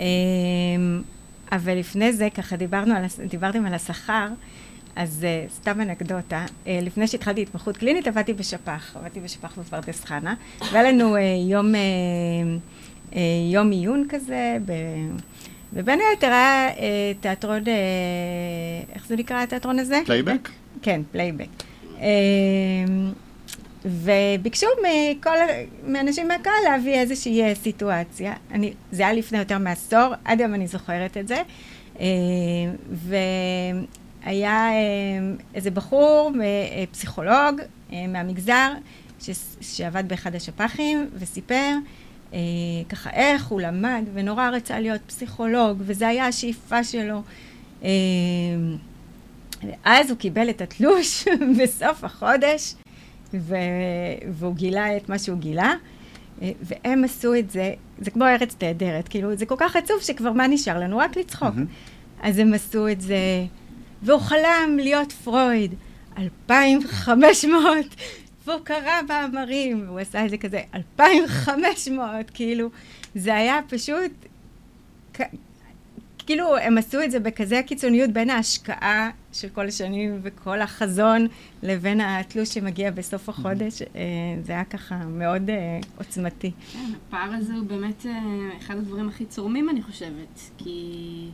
[1.51, 4.28] אבל לפני זה, ככה דיברנו על, דיברתם על השכר.
[4.95, 10.34] אז uh, סתם אנקדוטה, uh, לפני שהתחלתי התמחות קלינית עבדתי בשפ"ח, עבדתי בשפ"ח בפרדס חנה,
[10.71, 11.77] והיה לנו uh, יום, uh,
[13.12, 13.15] uh,
[13.51, 14.73] יום עיון כזה, ב...
[15.73, 16.79] ובין היתר היה uh,
[17.21, 17.67] תיאטרון, uh,
[18.95, 20.01] איך זה נקרא התיאטרון הזה?
[20.05, 20.49] פלייבק?
[20.81, 21.47] כן, פלייבק.
[21.97, 22.01] Uh,
[23.86, 25.38] וביקשו מכל,
[25.88, 28.34] מאנשים מהקהל להביא איזושהי סיטואציה.
[28.51, 31.41] אני, זה היה לפני יותר מעשור, עד היום אני זוכרת את זה.
[31.95, 31.99] Uh.
[34.25, 34.69] היה
[35.53, 36.31] איזה בחור,
[36.91, 37.61] פסיכולוג
[37.91, 38.71] מהמגזר,
[39.19, 39.29] ש,
[39.61, 41.71] שעבד באחד השפ"חים, וסיפר
[42.33, 42.39] אה,
[42.89, 47.21] ככה איך הוא למד, ונורא רצה להיות פסיכולוג, וזו הייתה השאיפה שלו.
[47.83, 47.89] אה,
[49.83, 51.25] אז הוא קיבל את התלוש
[51.59, 52.75] בסוף החודש,
[53.33, 53.55] ו,
[54.31, 55.73] והוא גילה את מה שהוא גילה,
[56.41, 60.31] אה, והם עשו את זה, זה כמו ארץ נהדרת, כאילו, זה כל כך עצוב שכבר
[60.31, 60.97] מה נשאר לנו?
[60.97, 61.55] רק לצחוק.
[61.55, 62.21] Mm-hmm.
[62.27, 63.17] אז הם עשו את זה...
[64.06, 65.76] והוא חלם להיות פרויד.
[66.18, 67.86] 2,500,
[68.46, 72.70] והוא קרא מאמרים, הוא עשה את זה כזה, 2,500, כאילו,
[73.15, 74.12] זה היה פשוט,
[76.18, 81.28] כאילו, הם עשו את זה בכזה קיצוניות בין ההשקעה של כל השנים וכל החזון
[81.63, 83.88] לבין התלוש שמגיע בסוף החודש, אה,
[84.44, 86.52] זה היה ככה מאוד אה, עוצמתי.
[86.74, 88.20] כן, הפער הזה הוא באמת אה,
[88.58, 91.30] אחד הדברים הכי צורמים, אני חושבת, כי...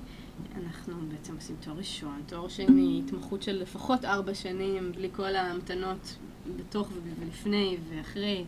[0.55, 6.15] אנחנו בעצם עושים תואר ראשון, תואר שני, התמחות של לפחות ארבע שנים, בלי כל ההמתנות
[6.57, 6.89] בתוך
[7.19, 8.45] ולפני ואחרי,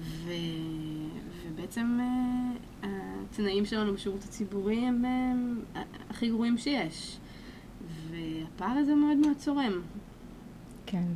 [0.00, 0.32] ו...
[1.46, 2.86] ובעצם uh,
[3.30, 5.04] התנאים שלנו בשירות הציבורי הם
[5.74, 5.78] uh,
[6.10, 7.18] הכי גרועים שיש.
[8.10, 9.72] והפער הזה מאוד מאוד צורם.
[10.86, 11.06] כן.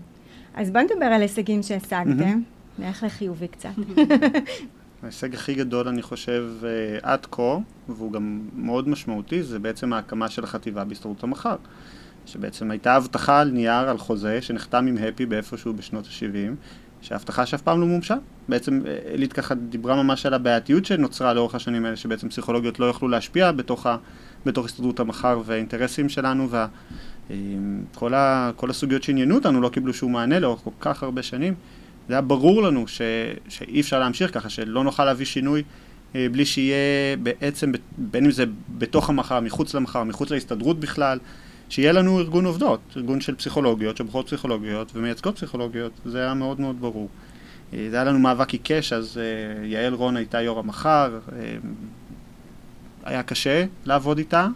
[0.55, 2.41] אז בוא נדבר על הישגים שהשגתם.
[2.79, 3.71] נלך לחיובי קצת.
[5.03, 7.57] ההישג הכי גדול, אני חושב, אה, עד כה,
[7.89, 11.57] והוא גם מאוד משמעותי, זה בעצם ההקמה של החטיבה בהסתדרות המחר.
[12.27, 16.55] שבעצם הייתה הבטחה על נייר, על חוזה, שנחתם עם הפי באיפשהו בשנות ה-70,
[17.01, 18.17] שההבטחה שאף פעם לא מומשה.
[18.49, 18.83] בעצם
[19.15, 23.53] אלית ככה דיברה ממש על הבעייתיות שנוצרה לאורך השנים האלה, שבעצם פסיכולוגיות לא יכלו להשפיע
[23.53, 23.97] בתוך, ה,
[24.47, 26.49] בתוך הסתדרות המחר והאינטרסים שלנו,
[27.31, 31.55] וכל אה, כל הסוגיות שעניינו אותנו לא קיבלו שום מענה לאורך כל כך הרבה שנים.
[32.09, 33.01] זה היה ברור לנו ש,
[33.49, 35.63] שאי אפשר להמשיך ככה, שלא נוכל להביא שינוי
[36.15, 38.45] אה, בלי שיהיה בעצם, בין אם זה
[38.79, 41.19] בתוך המחר, מחוץ למחר, מחוץ להסתדרות בכלל,
[41.69, 46.81] שיהיה לנו ארגון עובדות, ארגון של פסיכולוגיות, שבוחרות פסיכולוגיות ומייצגות פסיכולוגיות, זה היה מאוד מאוד
[46.81, 47.09] ברור.
[47.75, 51.19] אה, זה היה לנו מאבק עיקש, אז אה, יעל רון הייתה יו"ר המחר,
[53.05, 54.49] היה קשה לעבוד איתה,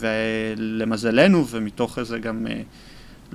[0.00, 2.46] ולמזלנו, ומתוך איזה גם...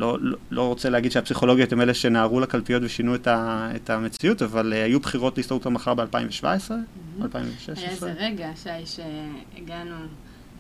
[0.01, 4.41] לא, לא, לא רוצה להגיד שהפסיכולוגיות הם אלה שנערו לקלפיות ושינו את, ה, את המציאות,
[4.41, 7.23] אבל uh, היו בחירות להסתדרות המחר ב-2017, mm-hmm.
[7.23, 7.83] 2016.
[7.83, 9.95] היה איזה רגע, שי, שהגענו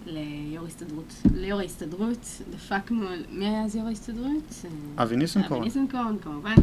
[0.05, 4.65] ליו"ר הסתדרות, ליו"ר ההסתדרות, דפקנו, מי היה אז יו"ר ההסתדרות?
[4.97, 5.59] אבי ניסנקורן.
[5.59, 6.55] אבי ניסנקורן, כמובן,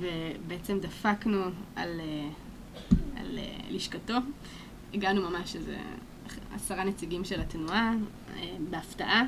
[0.00, 1.42] ובעצם דפקנו
[1.76, 2.28] על, אה,
[3.16, 4.14] על אה, לשכתו.
[4.94, 5.76] הגענו ממש איזה
[6.54, 7.92] עשרה נציגים של התנועה,
[8.70, 9.24] בהפתעה.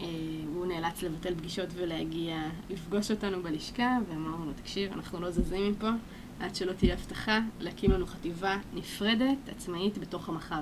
[0.00, 0.06] אה,
[0.54, 5.90] הוא נאלץ לבטל פגישות ולהגיע לפגוש אותנו בלשכה, ואמרנו לו, תקשיב, אנחנו לא זזים מפה
[6.40, 10.60] עד שלא תהיה הבטחה להקים לנו חטיבה נפרדת, עצמאית, בתוך המחר.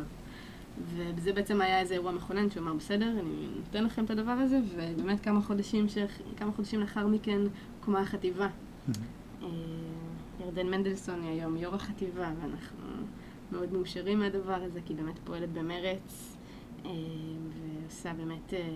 [0.94, 4.60] וזה בעצם היה איזה אירוע מכונן שהוא אמר, בסדר, אני נותן לכם את הדבר הזה,
[4.74, 5.98] ובאמת כמה חודשים, ש...
[6.36, 7.40] כמה חודשים לאחר מכן
[7.80, 8.46] הוקמה החטיבה.
[8.46, 9.42] Mm-hmm.
[9.42, 9.48] אה,
[10.40, 12.86] ירדן מנדלסון היא היום יו"ר החטיבה, ואנחנו
[13.52, 16.36] מאוד מאושרים מהדבר הזה, כי היא באמת פועלת במרץ.
[16.86, 16.90] אה,
[17.88, 18.68] ועושה באמת אה,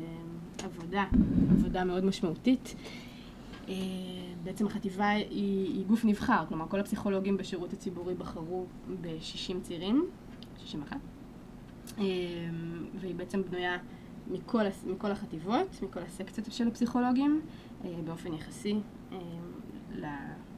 [0.64, 1.05] עבודה,
[1.51, 2.75] עבודה מאוד משמעותית.
[3.68, 3.75] אה,
[4.42, 5.27] בעצם החטיבה היא,
[5.66, 8.66] היא גוף נבחר, כלומר כל הפסיכולוגים בשירות הציבורי בחרו
[9.01, 10.07] ב-60 צעירים,
[10.59, 10.96] 61,
[12.94, 13.79] והיא בעצם בנויה
[14.31, 17.40] מכל, מכל החטיבות, מכל הסקציות של הפסיכולוגים,
[18.05, 18.75] באופן יחסי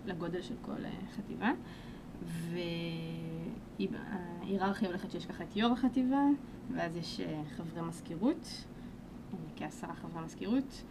[0.06, 0.82] לגודל של כל
[1.16, 1.50] חטיבה.
[3.80, 6.22] וההיררכיה הולכת שיש ככה את יו"ר החטיבה,
[6.74, 8.64] ואז יש אה, חברי מזכירות,
[9.32, 10.84] אה, כעשרה חברי מזכירות,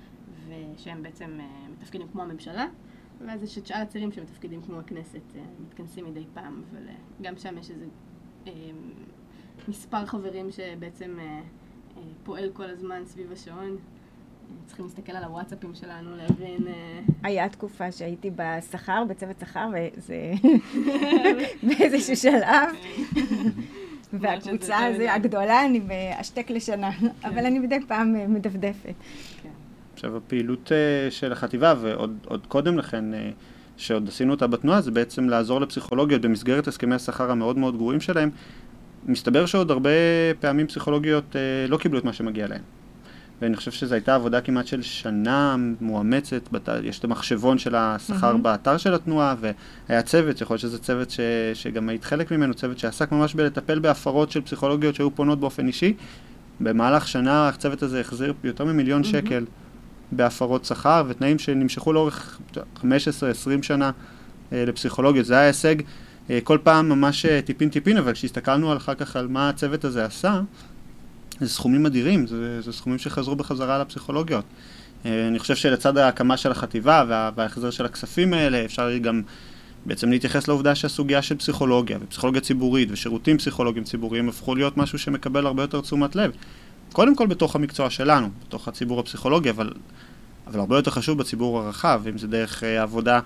[0.47, 2.67] ושהם בעצם אה, מתפקידים כמו הממשלה,
[3.25, 5.21] ואז יש את שאר הצעירים שמתפקידים כמו הכנסת,
[5.67, 6.83] מתכנסים מדי פעם, אבל
[7.21, 7.85] גם שם יש איזה
[9.67, 11.17] מספר חברים שבעצם
[12.23, 13.77] פועל כל הזמן סביב השעון.
[14.65, 16.67] צריכים להסתכל על הוואטסאפים שלנו, להבין...
[17.23, 20.33] היה תקופה שהייתי בשכר, בצוות שכר, וזה
[21.67, 22.69] באיזשהו שלב.
[24.19, 27.07] והקבוצה הזו הגדולה, אני בהשתק לשנה, כן.
[27.23, 28.93] אבל אני מדי פעם אה, מדפדפת.
[29.43, 29.49] כן.
[29.93, 33.29] עכשיו, הפעילות אה, של החטיבה, ועוד קודם לכן, אה,
[33.77, 38.29] שעוד עשינו אותה בתנועה, זה בעצם לעזור לפסיכולוגיות במסגרת הסכמי השכר המאוד מאוד גרועים שלהם.
[39.05, 39.89] מסתבר שעוד הרבה
[40.39, 41.35] פעמים פסיכולוגיות
[41.67, 42.61] לא קיבלו את מה שמגיע להם.
[43.41, 46.69] ואני חושב שזו הייתה עבודה כמעט של שנה מואמצת, בת...
[46.83, 48.37] יש את המחשבון של השכר mm-hmm.
[48.37, 49.35] באתר של התנועה,
[49.89, 51.19] והיה צוות, יכול להיות שזה צוות ש...
[51.53, 55.93] שגם היית חלק ממנו, צוות שעסק ממש בלטפל בהפרות של פסיכולוגיות שהיו פונות באופן אישי.
[56.59, 59.05] במהלך שנה הצוות הזה החזיר יותר ממיליון mm-hmm.
[59.05, 59.45] שקל
[60.11, 62.39] בהפרות שכר, ותנאים שנמשכו לאורך
[62.77, 62.83] 15-20
[63.61, 63.91] שנה
[64.53, 65.25] אה, לפסיכולוגיות.
[65.25, 65.75] זה היה הישג
[66.29, 70.05] אה, כל פעם ממש אה, טיפין טיפין, אבל כשהסתכלנו אחר כך על מה הצוות הזה
[70.05, 70.41] עשה,
[71.39, 74.45] זה סכומים אדירים, זה, זה סכומים שחזרו בחזרה לפסיכולוגיות.
[75.05, 79.21] אה, אני חושב שלצד ההקמה של החטיבה וה, וההחזר של הכספים האלה, אפשר גם
[79.85, 85.45] בעצם להתייחס לעובדה שהסוגיה של פסיכולוגיה ופסיכולוגיה ציבורית ושירותים פסיכולוגיים ציבוריים הפכו להיות משהו שמקבל
[85.45, 86.31] הרבה יותר תשומת לב.
[86.93, 89.69] קודם כל בתוך המקצוע שלנו, בתוך הציבור הפסיכולוגי, אבל,
[90.47, 93.19] אבל הרבה יותר חשוב בציבור הרחב, אם זה דרך אה, עבודה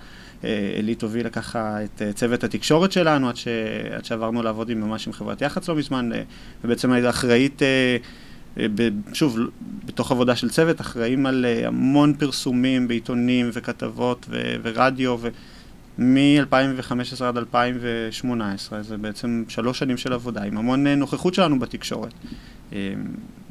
[0.43, 3.47] אה, הובילה ככה את אה, צוות התקשורת שלנו, עד, ש...
[3.95, 6.10] עד שעברנו לעבוד עם, ממש עם חברת יח"צ לא מזמן,
[6.63, 7.62] ובעצם הייתה אחראית,
[9.13, 9.38] שוב,
[9.86, 14.56] בתוך עבודה של צוות, אחראים על המון פרסומים בעיתונים וכתבות ו...
[14.63, 15.30] ורדיו, ו...
[15.99, 22.13] מ-2015 עד 2018, זה בעצם שלוש שנים של עבודה, עם המון נוכחות שלנו בתקשורת.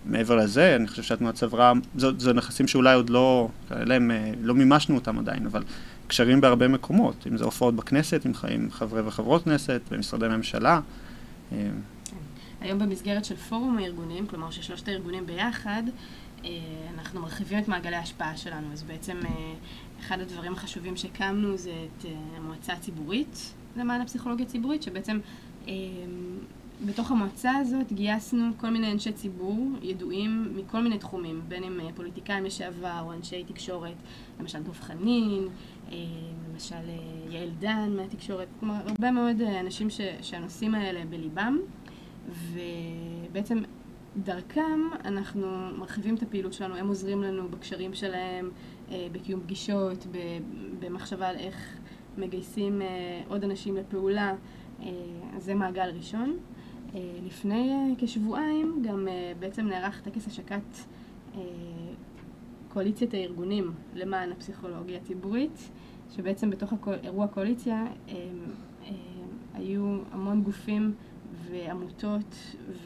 [0.06, 4.10] מעבר לזה, אני חושב שהתנועה צברה, זה, נכסים שאולי עוד לא, להם,
[4.42, 5.62] לא מימשנו אותם עדיין, אבל
[6.06, 10.80] קשרים בהרבה מקומות, אם זה הופעות בכנסת, עם, עם חברי וחברות כנסת, במשרדי ממשלה.
[12.60, 15.82] היום במסגרת של פורום הארגונים, כלומר ששלושת הארגונים ביחד,
[16.94, 19.16] אנחנו מרחיבים את מעגלי ההשפעה שלנו, אז בעצם
[20.00, 25.18] אחד הדברים החשובים שהקמנו זה את המועצה הציבורית למען הפסיכולוגיה הציבורית, שבעצם
[26.84, 31.88] בתוך המועצה הזאת גייסנו כל מיני אנשי ציבור ידועים מכל מיני תחומים, בין אם אה,
[31.94, 33.94] פוליטיקאים לשעבר או אנשי תקשורת,
[34.40, 35.48] למשל דב חנין,
[35.92, 35.96] אה,
[36.52, 41.58] למשל אה, יעל דן מהתקשורת, כלומר הרבה מאוד אנשים ש, שהנושאים האלה בליבם,
[42.28, 43.62] ובעצם
[44.16, 45.46] דרכם אנחנו
[45.78, 48.50] מרחיבים את הפעילות שלנו, הם עוזרים לנו בקשרים שלהם,
[49.12, 50.06] בקיום פגישות,
[50.78, 51.78] במחשבה על איך
[52.18, 52.82] מגייסים
[53.28, 54.34] עוד אנשים לפעולה,
[55.36, 56.38] אז זה מעגל ראשון.
[56.94, 60.76] אה, לפני אה, כשבועיים גם אה, בעצם נערך טקס השקת
[62.68, 65.70] קואליציית הארגונים למען הפסיכולוגיה הציבורית,
[66.10, 66.72] שבעצם בתוך
[67.02, 67.86] אירוע הקואליציה
[69.54, 70.94] היו המון גופים
[71.50, 72.34] ועמותות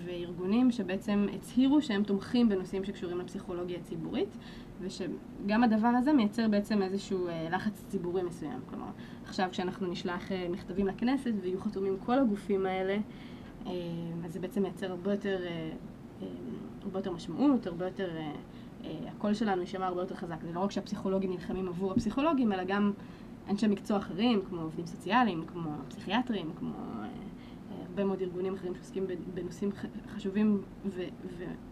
[0.04, 4.36] וארגונים שבעצם הצהירו שהם תומכים בנושאים שקשורים לפסיכולוגיה הציבורית
[4.80, 8.60] ושגם הדבר הזה מייצר בעצם איזשהו לחץ ציבורי מסוים.
[8.70, 8.90] כלומר,
[9.24, 12.98] עכשיו כשאנחנו נשלח מכתבים לכנסת ויהיו חתומים כל הגופים האלה
[14.24, 15.70] אז זה בעצם מייצר הרבה יותר, אה,
[16.22, 16.26] אה,
[16.82, 18.10] הרבה יותר משמעות, הרבה יותר,
[18.84, 20.36] הקול שלנו יישמע הרבה יותר חזק.
[20.42, 22.92] זה לא רק שהפסיכולוגים נלחמים עבור הפסיכולוגים, אלא גם
[23.48, 26.72] אנשי מקצוע אחרים, כמו עובדים סוציאליים, כמו פסיכיאטרים, כמו
[27.88, 29.70] הרבה מאוד ארגונים אחרים שעוסקים בנושאים
[30.08, 30.62] חשובים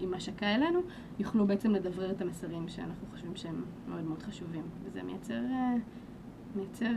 [0.00, 0.80] ועם השקה אלינו,
[1.18, 4.62] יוכלו בעצם לדברר את המסרים שאנחנו חושבים שהם מאוד מאוד חשובים.
[4.84, 5.40] וזה מייצר,
[6.56, 6.92] מייצר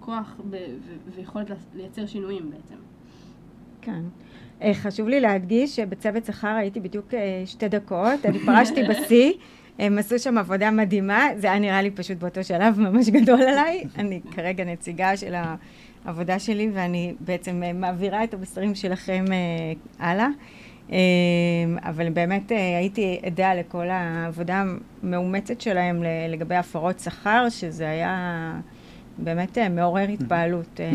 [0.00, 0.40] כוח
[1.14, 2.76] ויכולת לייצר שינויים בעצם.
[3.88, 4.72] כן.
[4.72, 9.32] חשוב לי להדגיש שבצוות שכר הייתי בדיוק אה, שתי דקות, אני פרשתי בשיא,
[9.78, 13.84] הם עשו שם עבודה מדהימה, זה היה נראה לי פשוט באותו שלב ממש גדול עליי,
[13.98, 15.34] אני כרגע נציגה של
[16.04, 19.24] העבודה שלי ואני בעצם אה, מעבירה את המסרים שלכם
[19.98, 20.28] הלאה.
[21.82, 24.64] אבל באמת הייתי עדה לכל העבודה
[25.02, 28.52] המאומצת שלהם לגבי הפרות שכר, שזה היה...
[29.18, 30.90] באמת אה, מעורר התפעלות, אה,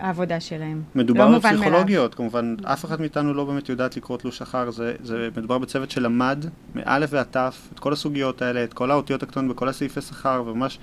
[0.00, 0.82] העבודה שלהם.
[0.94, 4.94] מדובר לא על פסיכולוגיות, כמובן, אף אחת מאיתנו לא באמת יודעת לקרוא תלוש שכר, זה,
[5.02, 6.44] זה מדובר בצוות שלמד
[6.74, 10.78] מאלף ועד תף את כל הסוגיות האלה, את כל האותיות הקטנות בכל הסעיפי שכר, וממש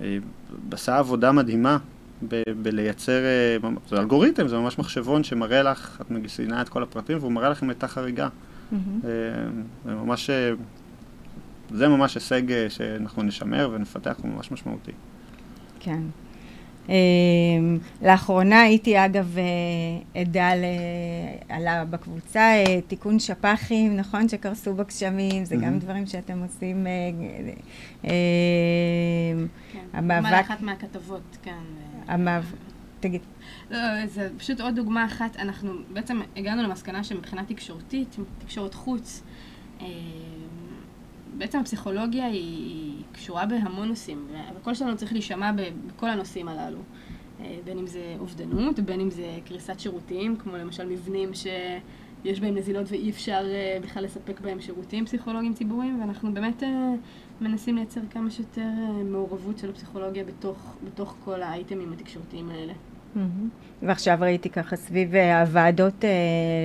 [0.00, 0.18] אה,
[0.72, 1.78] עשה עבודה מדהימה
[2.28, 3.20] ב- בלייצר,
[3.90, 7.62] זה אלגוריתם, זה ממש מחשבון שמראה לך, את מגסינה את כל הפרטים והוא מראה לך
[7.62, 8.28] אם הייתה חריגה.
[9.04, 10.30] זה ממש,
[11.70, 14.92] זה ממש הישג שאנחנו נשמר ונפתח, הוא ממש משמעותי.
[15.84, 16.00] כן.
[16.86, 16.90] Um,
[18.02, 20.50] לאחרונה הייתי אגב uh, עדה
[21.48, 24.28] עלה בקבוצה uh, תיקון שפ"חים, נכון?
[24.28, 25.58] שקרסו בגשמים, זה mm-hmm.
[25.58, 26.86] גם דברים שאתם עושים.
[26.86, 28.08] Uh, uh,
[29.72, 30.32] כן, המאבק...
[30.32, 31.62] אחת מהכתבות, כן.
[32.06, 32.56] המאבק...
[33.00, 33.20] תגיד.
[33.70, 35.36] לא, זה פשוט עוד דוגמה אחת.
[35.36, 39.22] אנחנו בעצם הגענו למסקנה שמבחינה תקשורתית, תקשורת חוץ,
[39.78, 39.82] uh,
[41.38, 45.50] בעצם הפסיכולוגיה היא קשורה בהמון נושאים, והקול שלנו צריך להישמע
[45.86, 46.78] בכל הנושאים הללו.
[47.40, 52.54] אה, בין אם זה אובדנות, בין אם זה קריסת שירותים, כמו למשל מבנים שיש בהם
[52.54, 56.92] נזילות ואי אפשר אה, בכלל לספק בהם שירותים פסיכולוגיים ציבוריים, ואנחנו באמת אה,
[57.40, 58.70] מנסים לייצר כמה שיותר
[59.04, 62.72] מעורבות של הפסיכולוגיה בתוך, בתוך כל האייטמים התקשורתיים האלה.
[63.82, 66.04] ועכשיו ראיתי ככה סביב הוועדות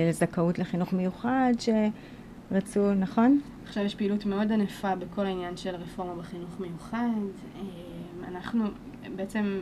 [0.08, 3.40] לזכאות לחינוך מיוחד, שרצו, נכון?
[3.70, 7.08] עכשיו יש פעילות מאוד ענפה בכל העניין של רפורמה בחינוך מיוחד.
[7.56, 8.64] אה, אנחנו
[9.16, 9.60] בעצם,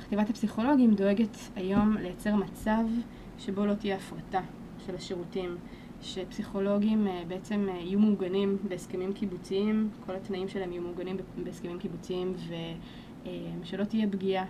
[0.00, 2.84] חטיבת הפסיכולוגים דואגת היום לייצר מצב
[3.38, 4.40] שבו לא תהיה הפרטה
[4.86, 5.56] של השירותים,
[6.02, 12.34] שפסיכולוגים אה, בעצם אה, יהיו מעוגנים בהסכמים קיבוציים, כל התנאים שלהם יהיו מעוגנים בהסכמים קיבוציים
[13.62, 14.44] ושלא תהיה פגיעה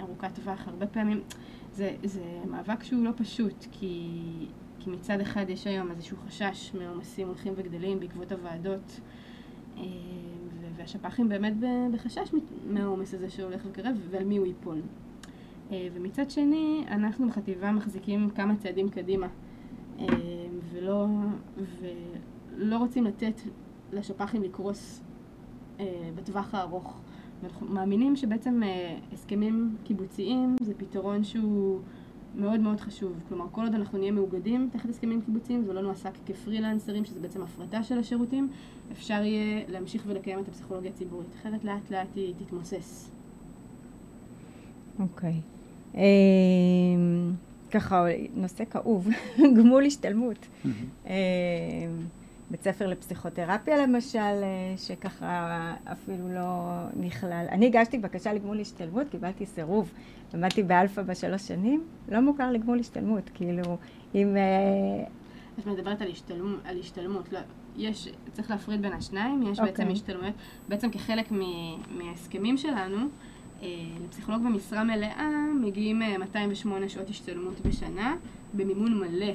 [0.00, 0.68] ארוכת טווח.
[0.68, 1.20] הרבה פעמים
[1.72, 4.10] זה, זה מאבק שהוא לא פשוט, כי
[4.86, 9.00] כי מצד אחד יש היום איזשהו חשש מעומסים הולכים וגדלים בעקבות הוועדות,
[9.76, 9.82] אה,
[10.76, 11.54] והשפ"חים באמת
[11.92, 12.30] בחשש
[12.66, 14.80] מהעומס הזה שהולך לקרב ועל מי הוא ייפול.
[15.70, 19.26] אה, ומצד שני, אנחנו בחטיבה מחזיקים כמה צעדים קדימה,
[19.98, 20.06] אה,
[20.72, 21.06] ולא,
[21.80, 23.40] ולא רוצים לתת
[23.92, 25.02] לשפ"חים לקרוס
[26.14, 27.00] בטווח הארוך.
[27.42, 28.62] ואנחנו מאמינים שבעצם
[29.12, 31.80] הסכמים קיבוציים זה פתרון שהוא
[32.36, 33.12] מאוד מאוד חשוב.
[33.28, 37.82] כלומר, כל עוד אנחנו נהיה מאוגדים תחת הסכמים קיבוציים ולא נועסק כפרילנסרים, שזה בעצם הפרטה
[37.82, 38.48] של השירותים,
[38.92, 41.34] אפשר יהיה להמשיך ולקיים את הפסיכולוגיה הציבורית.
[41.40, 43.10] אחרת לאט לאט היא תתמוסס.
[44.98, 45.32] אוקיי.
[45.32, 45.56] Okay.
[45.96, 47.32] אמ,
[47.70, 49.08] ככה, נושא כאוב,
[49.58, 50.48] גמול השתלמות.
[52.50, 57.46] בית ספר לפסיכותרפיה למשל, אה, שככה אפילו לא נכלל.
[57.50, 59.92] אני הגשתי בקשה לגמול השתלמות, קיבלתי סירוב.
[60.34, 63.76] למדתי באלפא בשלוש שנים, לא מוכר לגמול השתלמות, כאילו,
[64.14, 64.36] אם...
[65.58, 66.58] את מדברת על, השתלמ...
[66.64, 67.38] על השתלמות, לא,
[67.76, 69.62] יש, צריך להפריד בין השניים, יש okay.
[69.62, 69.92] בעצם אוקיי.
[69.92, 70.34] השתלמויות,
[70.68, 71.40] בעצם כחלק מ,
[71.90, 72.96] מההסכמים שלנו,
[73.62, 73.68] אה,
[74.04, 78.16] לפסיכולוג במשרה מלאה מגיעים אה, 208 שעות השתלמות בשנה,
[78.54, 79.32] במימון מלא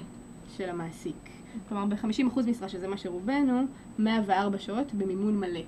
[0.57, 1.29] של המעסיק.
[1.69, 3.61] כלומר, ב-50% משרה, שזה מה שרובנו,
[3.99, 5.61] 104 שעות במימון מלא.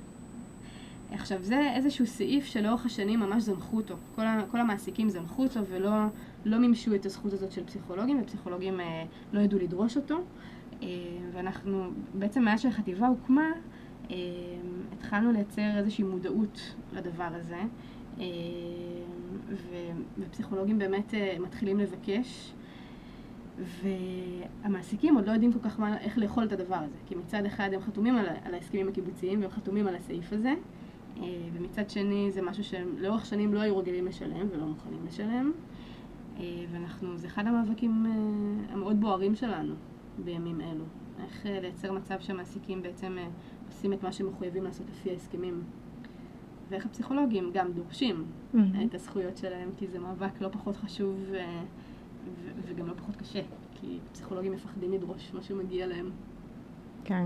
[1.12, 3.96] עכשיו, זה איזשהו סעיף שלאורך השנים ממש זנחו אותו.
[4.15, 5.91] כל, כל המעסיקים זנחו אותו ולא
[6.46, 10.15] לא מימשו את הזכות הזאת של פסיכולוגים, ופסיכולוגים אה, לא ידעו לדרוש אותו.
[10.84, 10.88] אה,
[11.34, 13.52] ואנחנו, בעצם מאז שהחטיבה הוקמה,
[14.12, 14.15] אה,
[14.93, 17.62] התחלנו לייצר איזושהי מודעות לדבר הזה.
[18.19, 18.26] אה,
[20.19, 22.54] ופסיכולוגים באמת אה, מתחילים לבקש.
[23.63, 27.69] והמעסיקים עוד לא יודעים כל כך מה, איך לאכול את הדבר הזה, כי מצד אחד
[27.73, 30.54] הם חתומים על, על ההסכמים הקיבוציים והם חתומים על הסעיף הזה,
[31.17, 31.23] אה,
[31.54, 35.52] ומצד שני זה משהו שהם לאורך שנים לא היו רגילים לשלם ולא מוכנים לשלם,
[36.39, 39.73] אה, ואנחנו, זה אחד המאבקים אה, המאוד בוערים שלנו
[40.23, 40.84] בימים אלו,
[41.23, 43.17] איך לייצר מצב שהמעסיקים בעצם
[43.67, 45.62] עושים את מה שהם מחויבים לעשות לפי ההסכמים.
[46.69, 48.58] ואיך הפסיכולוגים גם דורשים mm-hmm.
[48.86, 51.32] את הזכויות שלהם, כי זה מאבק לא פחות חשוב
[52.66, 53.42] וגם לא פחות קשה,
[53.76, 56.12] כי פסיכולוגים מפחדים לדרוש מה שמגיע להם.
[57.04, 57.26] כן.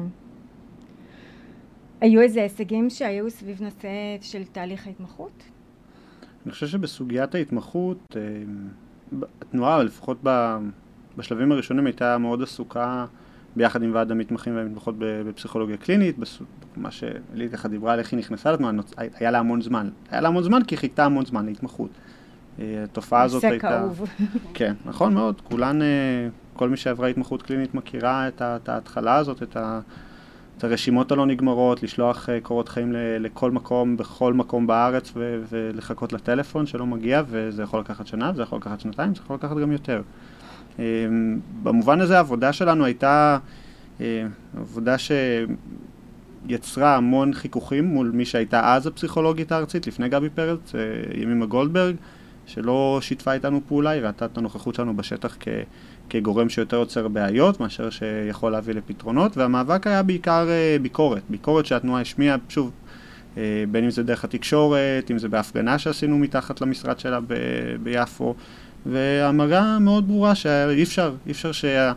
[2.02, 3.88] היו איזה הישגים שהיו סביב נושא
[4.22, 5.44] של תהליך ההתמחות?
[6.46, 8.22] אני חושב שבסוגיית ההתמחות, אה,
[9.42, 10.18] התנועה, לפחות
[11.18, 13.06] בשלבים הראשונים, הייתה מאוד עסוקה
[13.56, 16.16] ביחד עם ועד המתמחים והמתמחות בפסיכולוגיה קלינית,
[16.76, 19.90] מה שלי ככה דיברה על איך היא נכנסה לתנועה, היה לה המון זמן.
[20.12, 21.90] היה לה המון זמן כי היא חיכתה המון זמן להתמחות.
[22.60, 23.80] אה, התופעה הזאת הייתה...
[23.80, 24.10] נושא כאוב.
[24.54, 25.42] כן, נכון מאוד.
[25.42, 25.88] כולן, אה,
[26.54, 29.80] כל מי שעברה התמחות קלינית מכירה את ההתחלה הזאת, את ה...
[30.58, 36.14] את הרשימות הלא נגמרות, לשלוח uh, קורות חיים לכל מקום, בכל מקום בארץ ו- ולחכות
[36.14, 39.72] לטלפון שלא מגיע, וזה יכול לקחת שנה, וזה יכול לקחת שנתיים, זה יכול לקחת גם
[39.72, 40.02] יותר.
[40.78, 40.80] Um,
[41.64, 43.38] במובן הזה העבודה שלנו הייתה
[43.98, 44.02] uh,
[44.58, 44.96] עבודה
[46.48, 50.74] שיצרה המון חיכוכים מול מי שהייתה אז הפסיכולוגית הארצית, לפני גבי פרץ,
[51.16, 51.96] ימימה גולדברג,
[52.48, 55.48] שלא שיתפה איתנו פעולה, היא ראתה את הנוכחות שלנו בשטח כ...
[56.10, 62.02] כגורם שיותר יוצר בעיות מאשר שיכול להביא לפתרונות, והמאבק היה בעיקר אה, ביקורת, ביקורת שהתנועה
[62.02, 62.72] השמיעה, שוב,
[63.38, 67.34] אה, בין אם זה דרך התקשורת, אם זה בהפגנה שעשינו מתחת למשרד שלה ב-
[67.84, 68.36] ביפו,
[68.86, 71.92] והאמרה מאוד ברורה שאי אפשר, אי אפשר שה...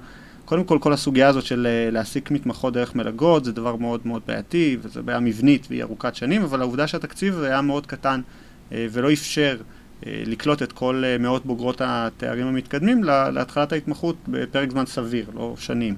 [0.45, 4.23] קודם כל, כל הסוגיה הזאת של אה, להעסיק מתמחות דרך מלגות זה דבר מאוד מאוד
[4.27, 8.21] בעייתי, וזו בעיה מבנית והיא ארוכת שנים, אבל העובדה שהתקציב היה מאוד קטן
[8.73, 9.57] ולא אפשר
[10.07, 15.97] לקלוט את כל אה, מאות בוגרות התארים המתקדמים להתחלת ההתמחות בפרק זמן סביר, לא שנים.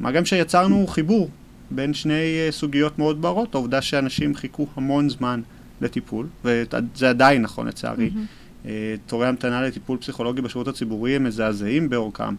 [0.00, 1.30] מה גם שיצרנו חיבור
[1.70, 5.40] בין שני אה, סוגיות מאוד ברות, העובדה שאנשים חיכו המון זמן
[5.80, 8.10] לטיפול, וזה עדיין נכון לצערי.
[8.14, 8.66] Mm-hmm.
[9.06, 12.34] תורי המתנה לטיפול פסיכולוגי בשירות הציבורי הם מזעזעים באורכם.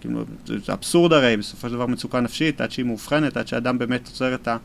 [0.00, 4.06] כאילו, זה אבסורד הרי, בסופו של דבר מצוקה נפשית, עד שהיא מאובחנת, עד שאדם באמת
[4.06, 4.56] עוצר את, ה,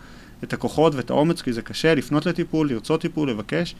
[0.44, 3.76] את הכוחות ואת האומץ, כי זה קשה לפנות לטיפול, לרצות טיפול, לבקש.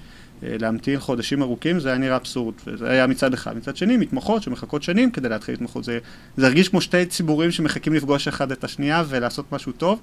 [0.46, 3.58] אה, להמתין חודשים ארוכים, זה היה נראה אבסורד, וזה היה מצד אחד.
[3.58, 5.84] מצד שני, מתמחות שמחכות שנים כדי להתחיל התמחות.
[5.84, 6.00] זה,
[6.38, 10.00] זה הרגיש כמו שתי ציבורים שמחכים לפגוש אחד את השנייה ולעשות משהו טוב,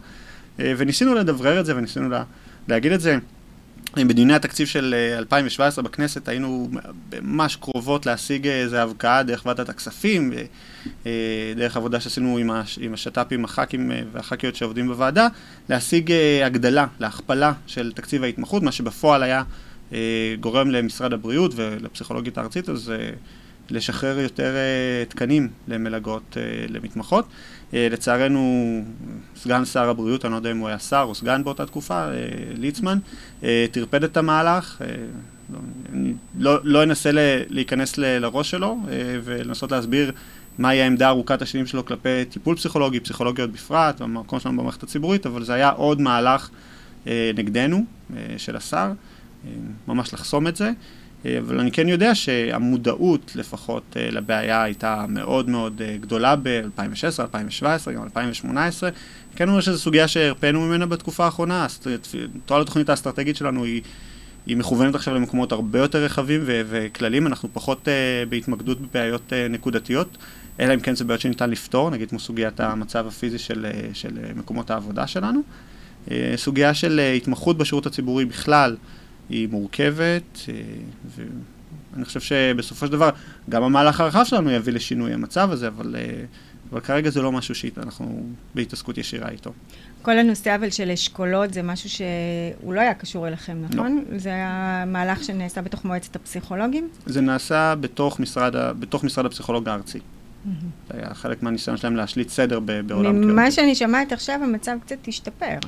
[0.60, 2.24] אה, וניסינו לדברר את זה וניסינו לה,
[2.68, 3.18] להגיד את זה.
[3.96, 6.68] בדיוני התקציב של 2017 אה, בכנסת היינו
[7.22, 10.32] ממש קרובות להשיג איזה הבקעה דרך ועדת הכספים,
[11.56, 15.28] דרך עבודה שעשינו עם, הש, עם השת"פים, הח"כים והח"כיות שעובדים בוועדה,
[15.68, 16.12] להשיג
[16.44, 19.44] הגדלה, להכפלה של תקציב ההתמחות, מה שבפועל היה אה,
[20.40, 23.10] גורם למשרד הבריאות ולפסיכולוגית הארצית, אז אה,
[23.70, 26.36] לשחרר יותר אה, תקנים למלגות
[26.68, 27.26] למתמחות.
[27.72, 28.84] לצערנו,
[29.36, 32.06] סגן שר הבריאות, אני לא יודע אם הוא היה שר או סגן באותה תקופה,
[32.56, 32.98] ליצמן,
[33.70, 34.82] טרפד את המהלך.
[35.92, 37.10] אני לא, לא אנסה
[37.48, 38.78] להיכנס לראש שלו
[39.24, 40.12] ולנסות להסביר
[40.58, 45.44] מהי העמדה ארוכת השנים שלו כלפי טיפול פסיכולוגי, פסיכולוגיות בפרט, והמקום שלנו במערכת הציבורית, אבל
[45.44, 46.50] זה היה עוד מהלך
[47.06, 47.84] נגדנו
[48.36, 48.92] של השר.
[49.88, 50.70] ממש לחסום את זה.
[51.38, 57.94] אבל אני כן יודע שהמודעות לפחות אה, לבעיה הייתה מאוד מאוד אה, גדולה ב-2016, 2017,
[57.94, 58.90] גם 2018.
[59.36, 61.66] כן אומר שזו סוגיה שהרפאנו ממנה בתקופה האחרונה,
[62.46, 63.82] תואר לתוכנית האסטרטגית שלנו היא,
[64.46, 69.52] היא מכוונת עכשיו למקומות הרבה יותר רחבים ו- וכלליים, אנחנו פחות uh, בהתמקדות בבעיות uh,
[69.52, 70.18] נקודתיות,
[70.60, 74.70] אלא אם כן זה בעיות שניתן לפתור, נגיד כמו סוגיית המצב הפיזי של, של מקומות
[74.70, 75.40] העבודה שלנו.
[76.06, 78.76] Uh, סוגיה של uh, התמחות בשירות הציבורי בכלל,
[79.28, 80.54] היא מורכבת, אה,
[81.92, 83.10] ואני חושב שבסופו של דבר
[83.50, 86.24] גם המהלך הרחב שלנו יביא לשינוי המצב הזה, אבל, אה,
[86.72, 88.22] אבל כרגע זה לא משהו שאנחנו
[88.54, 89.52] בהתעסקות ישירה איתו.
[90.02, 94.04] כל הנושא אבל של אשכולות זה משהו שהוא לא היה קשור אליכם, נכון?
[94.10, 94.18] לא.
[94.18, 96.88] זה היה מהלך שנעשה בתוך מועצת הפסיכולוגים?
[97.06, 99.98] זה נעשה בתוך משרד, בתוך משרד הפסיכולוג הארצי.
[100.88, 103.20] זה היה חלק מהניסיון שלהם להשליט סדר בעולם.
[103.20, 105.58] ממה שאני שומעת עכשיו, המצב קצת השתפר.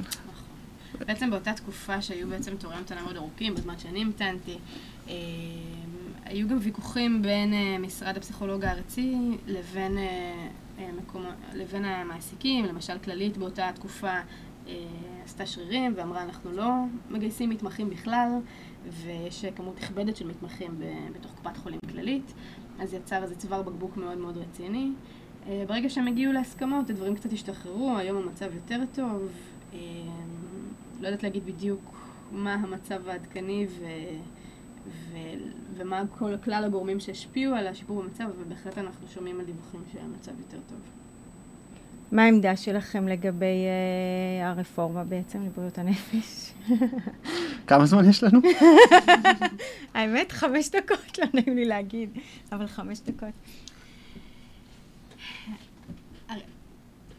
[0.98, 4.58] בעצם באותה תקופה שהיו בעצם תורי המתנה מאוד ארוכים, בזמן שאני המתנתי,
[5.08, 5.14] אה,
[6.24, 9.16] היו גם ויכוחים בין אה, משרד הפסיכולוג הארצי
[9.46, 11.24] לבין, אה, מקום,
[11.54, 14.18] לבין המעסיקים, למשל כללית באותה תקופה
[15.24, 16.70] עשתה שרירים ואמרה אנחנו לא
[17.10, 18.28] מגייסים מתמחים בכלל
[18.90, 20.80] ויש כמות נכבדת של מתמחים
[21.12, 22.34] בתוך קופת חולים כללית
[22.78, 24.90] אז יצר איזה צוואר בקבוק מאוד מאוד רציני.
[25.46, 29.28] ברגע שהם הגיעו להסכמות הדברים קצת השתחררו, היום המצב יותר טוב
[31.04, 31.94] לא יודעת להגיד בדיוק
[32.32, 33.84] מה המצב העדכני ו...
[34.88, 35.16] ו...
[35.76, 40.32] ומה כל כלל הגורמים שהשפיעו על השיפור במצב, אבל בהחלט אנחנו שומעים על דיווחים שהמצב
[40.38, 40.78] יותר טוב.
[42.12, 46.52] מה העמדה שלכם לגבי uh, הרפורמה בעצם לבריאות הנפש?
[47.68, 48.40] כמה זמן יש לנו?
[49.94, 52.10] האמת, חמש דקות, לא נעים לי להגיד,
[52.52, 53.34] אבל חמש דקות.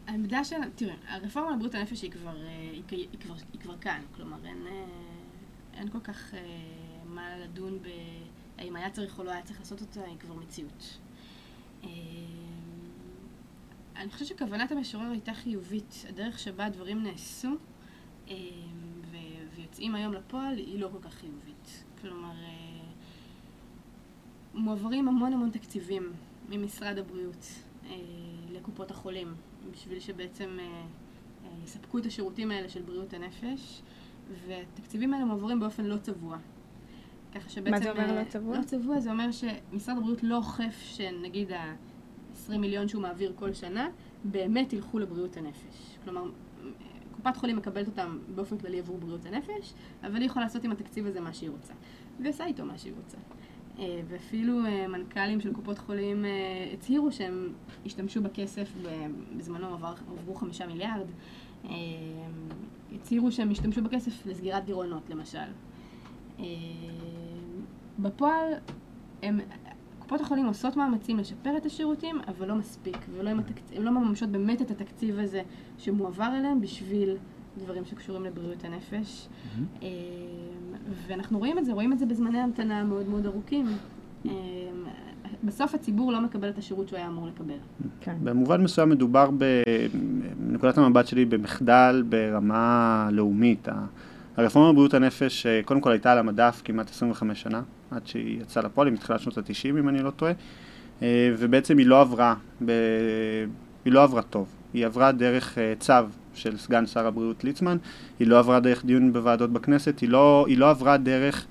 [0.06, 4.02] העמדה של, תראה, הרפורמה לבריאות הנפש היא כבר, אה, היא, היא, כבר, היא כבר כאן,
[4.16, 4.84] כלומר אין, אה,
[5.74, 6.40] אין כל כך אה,
[7.04, 7.88] מה לדון ב...
[8.58, 10.98] האם היה צריך או לא היה צריך לעשות אותה, היא כבר מציאות.
[13.96, 16.04] אני חושבת שכוונת המשורר הייתה חיובית.
[16.08, 17.48] הדרך שבה הדברים נעשו
[19.56, 21.84] ויוצאים היום לפועל היא לא כל כך חיובית.
[22.00, 22.34] כלומר,
[24.54, 26.12] מועברים המון המון תקציבים
[26.48, 27.46] ממשרד הבריאות
[28.50, 29.34] לקופות החולים
[29.72, 33.82] בשביל שבעצם אה, אה, יספקו את השירותים האלה של בריאות הנפש,
[34.46, 36.38] והתקציבים האלה מועברים באופן לא צבוע.
[37.34, 37.70] ככה שבעצם...
[37.70, 38.58] מה זה אומר לא אה, צבוע?
[38.58, 43.88] לא צבוע זה אומר שמשרד הבריאות לא אוכף שנגיד ה-20 מיליון שהוא מעביר כל שנה,
[44.24, 45.98] באמת ילכו לבריאות הנפש.
[46.04, 46.30] כלומר,
[47.16, 51.06] קופת חולים מקבלת אותם באופן כללי עבור בריאות הנפש, אבל היא יכולה לעשות עם התקציב
[51.06, 51.74] הזה מה שהיא רוצה.
[52.18, 53.16] והיא עושה איתו מה שהיא רוצה.
[53.78, 56.30] אה, ואפילו אה, מנכ"לים של קופות חולים אה,
[56.72, 57.52] הצהירו שהם
[57.86, 58.72] השתמשו בכסף,
[59.36, 59.66] בזמנו
[60.20, 61.06] עברו חמישה מיליארד,
[62.94, 65.38] הצהירו שהם השתמשו בכסף לסגירת גירעונות למשל.
[67.98, 68.52] בפועל
[69.22, 69.40] הם,
[69.98, 74.70] קופות החולים עושות מאמצים לשפר את השירותים, אבל לא מספיק, והן לא מממשות באמת את
[74.70, 75.42] התקציב הזה
[75.78, 77.16] שמועבר אליהם בשביל
[77.58, 79.28] דברים שקשורים לבריאות הנפש.
[79.28, 79.84] Mm-hmm.
[81.06, 83.66] ואנחנו רואים את זה, רואים את זה בזמני המתנה מאוד מאוד ארוכים.
[84.24, 84.30] אמ,
[85.44, 87.54] בסוף הציבור לא מקבל את השירות שהוא היה אמור לקבל.
[88.00, 88.16] כן.
[88.22, 93.68] במובן מסוים מדובר בנקודת המבט שלי במחדל ברמה לאומית.
[94.36, 98.62] הרפורמה בבריאות הנפש אה, קודם כל הייתה על המדף כמעט 25 שנה, עד שהיא יצאה
[98.62, 100.32] לפועל, היא מתחילת שנות ה-90 אם אני לא טועה,
[101.02, 102.34] אה, ובעצם היא לא עברה,
[102.64, 102.70] ב...
[103.84, 105.92] היא לא עברה טוב, היא עברה דרך אה, צו
[106.36, 107.76] של סגן שר הבריאות ליצמן,
[108.18, 111.46] היא לא עברה דרך דיון בוועדות בכנסת, היא לא, היא לא עברה דרך,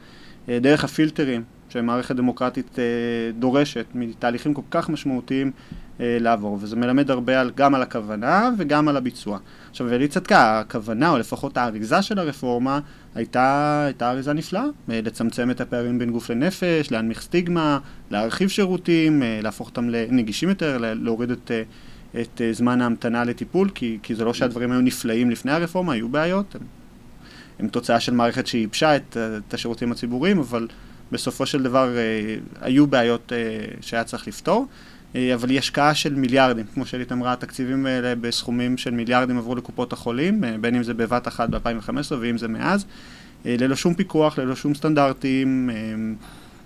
[0.49, 2.83] אה, דרך הפילטרים שמערכת דמוקרטית אה,
[3.39, 5.51] דורשת מתהליכים כל כך משמעותיים
[5.99, 9.39] אה, לעבור, וזה מלמד הרבה על, גם על הכוונה וגם על הביצוע.
[9.69, 12.79] עכשיו, ואלי צדקה, הכוונה, או לפחות האריזה של הרפורמה,
[13.15, 17.79] הייתה, הייתה אריזה נפלאה, לצמצם את הפערים בין גוף לנפש, להנמיך סטיגמה,
[18.11, 21.51] להרחיב שירותים, להפוך אותם לנגישים יותר, להוריד את
[22.21, 26.09] את uh, זמן ההמתנה לטיפול, כי, כי זה לא שהדברים היו נפלאים לפני הרפורמה, היו
[26.09, 26.55] בעיות.
[26.55, 26.61] הם,
[27.59, 30.67] הם תוצאה של מערכת שייבשה את, את השירותים הציבוריים, אבל
[31.11, 33.31] בסופו של דבר uh, היו בעיות
[33.81, 34.67] שהיה צריך לפתור.
[35.33, 39.93] אבל היא השקעה של מיליארדים, כמו שלית אמרה, התקציבים האלה בסכומים של מיליארדים עברו לקופות
[39.93, 42.85] החולים, בין אם זה בבת אחת ב-2015 ואם זה מאז,
[43.45, 45.69] ללא שום פיקוח, ללא שום סטנדרטים.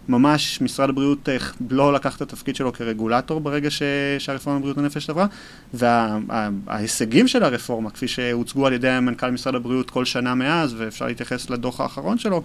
[0.10, 1.30] ממש משרד הבריאות
[1.70, 3.82] לא לקח את התפקיד שלו כרגולטור ברגע ש...
[4.20, 5.28] שהרפורמה בבריאות הנפש עברה,
[5.74, 7.28] וההישגים וה...
[7.28, 11.82] של הרפורמה, כפי שהוצגו על ידי מנכ"ל משרד הבריאות כל שנה מאז, ואפשר להתייחס לדוח
[11.82, 12.43] האחרון שלו,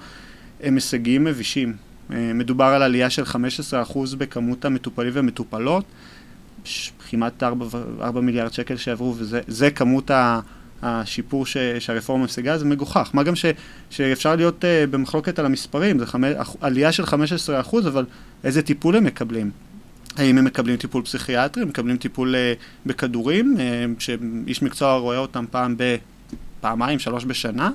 [0.63, 1.77] הם הישגים מבישים.
[2.13, 5.85] אה, מדובר על עלייה של 15% בכמות המטופלים והמטופלות,
[7.11, 7.67] כמעט 4,
[8.01, 10.41] 4 מיליארד שקל שעברו, וזה כמות ה...
[10.85, 13.11] השיפור ש, שהרפורמה משיגה זה מגוחך.
[13.15, 13.45] מה גם ש,
[13.91, 16.29] שאפשר להיות uh, במחלוקת על המספרים, זה חמי,
[16.61, 17.09] עלייה של 15%,
[17.87, 18.05] אבל
[18.45, 19.51] איזה טיפול הם מקבלים?
[20.17, 23.61] האם הם מקבלים טיפול פסיכיאטרי, הם מקבלים טיפול uh, בכדורים, uh,
[23.99, 27.71] שאיש מקצוע רואה אותם פעם בפעמיים, שלוש בשנה?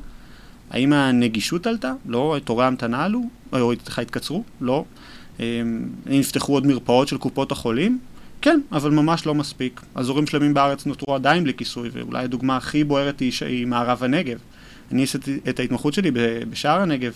[0.71, 1.93] האם הנגישות עלתה?
[2.05, 2.37] לא.
[2.43, 3.21] תורי ההמתנה עלו?
[3.53, 4.43] או התקצרו?
[4.61, 4.85] לא.
[6.05, 7.99] נפתחו עוד מרפאות של קופות החולים?
[8.41, 9.81] כן, אבל ממש לא מספיק.
[9.95, 14.37] אזורים שלמים בארץ נותרו עדיין בלי כיסוי, ואולי הדוגמה הכי בוערת היא, היא מערב הנגב.
[14.91, 16.11] אני עשיתי את ההתמחות שלי
[16.49, 17.13] בשער הנגב,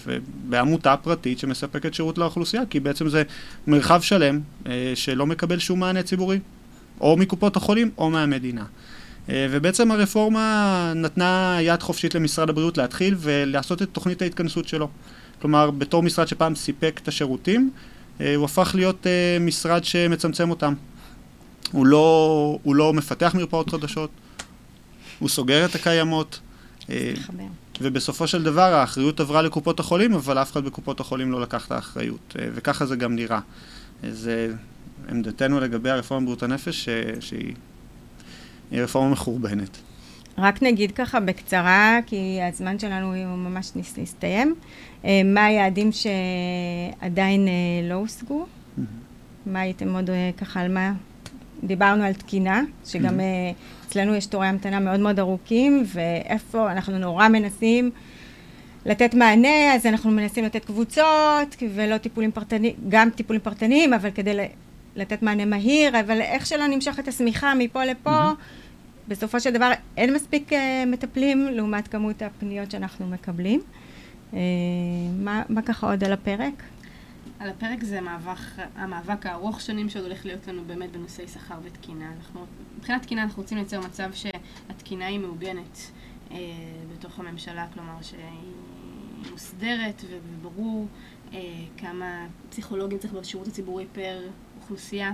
[0.50, 3.24] בעמותה פרטית שמספקת שירות לאוכלוסייה, כי בעצם זה
[3.68, 6.40] מרחב שלם אה, שלא מקבל שום מענה ציבורי,
[7.02, 8.66] או מקופות החולים או מהמדינה.
[9.30, 14.90] אה, ובעצם הרפורמה נתנה יד חופשית למשרד הבריאות להתחיל ולעשות את תוכנית ההתכנסות שלו.
[15.42, 17.70] כלומר, בתור משרד שפעם סיפק את השירותים,
[18.22, 19.08] אה, הוא הפך להיות
[19.42, 20.74] משרד שמצמצם אותם.
[21.74, 24.10] הוא לא, הוא לא מפתח מרפאות חדשות,
[25.20, 26.40] הוא סוגר את הקיימות.
[26.90, 27.14] אה,
[27.82, 31.72] ובסופו של דבר האחריות עברה לקופות החולים, אבל אף אחד בקופות החולים לא לקח את
[31.72, 33.40] האחריות, אה, וככה זה גם נראה.
[34.10, 34.54] זה
[35.10, 37.54] עמדתנו לגבי הרפורמה בבריאות הנפש, שהיא
[38.72, 39.78] רפורמה מחורבנת.
[40.38, 44.56] רק נגיד ככה בקצרה, כי הזמן שלנו הוא ממש נסתיים,
[45.06, 47.48] אה, מה היעדים שעדיין
[47.90, 48.46] לא הושגו?
[49.46, 50.94] מה הייתם עוד ככה על מה?
[51.64, 53.88] דיברנו על תקינה, שגם mm-hmm.
[53.88, 57.92] אצלנו יש תורי המתנה מאוד מאוד ארוכים, ואיפה אנחנו נורא מנסים
[58.86, 64.38] לתת מענה, אז אנחנו מנסים לתת קבוצות, ולא טיפולים פרטניים, גם טיפולים פרטניים, אבל כדי
[64.96, 69.08] לתת מענה מהיר, אבל איך שלא נמשך את השמיכה מפה לפה, mm-hmm.
[69.08, 70.56] בסופו של דבר אין מספיק uh,
[70.88, 73.62] מטפלים לעומת כמות הפניות שאנחנו מקבלים.
[74.32, 74.36] Uh,
[75.20, 76.64] מה, מה ככה עוד על הפרק?
[77.44, 78.40] על הפרק זה המאבק,
[78.76, 82.14] המאבק הארוך שנים שעוד הולך להיות לנו באמת בנושאי שכר ותקינה.
[82.18, 82.46] אנחנו,
[82.78, 85.92] מבחינת תקינה אנחנו רוצים לייצר מצב שהתקינה היא מעוגנת
[86.32, 86.38] אה,
[86.94, 88.54] בתוך הממשלה, כלומר שהיא
[89.32, 90.88] מוסדרת וברור
[91.34, 91.40] אה,
[91.78, 94.22] כמה פסיכולוגים צריך בשירות הציבורי פר
[94.62, 95.12] אוכלוסייה.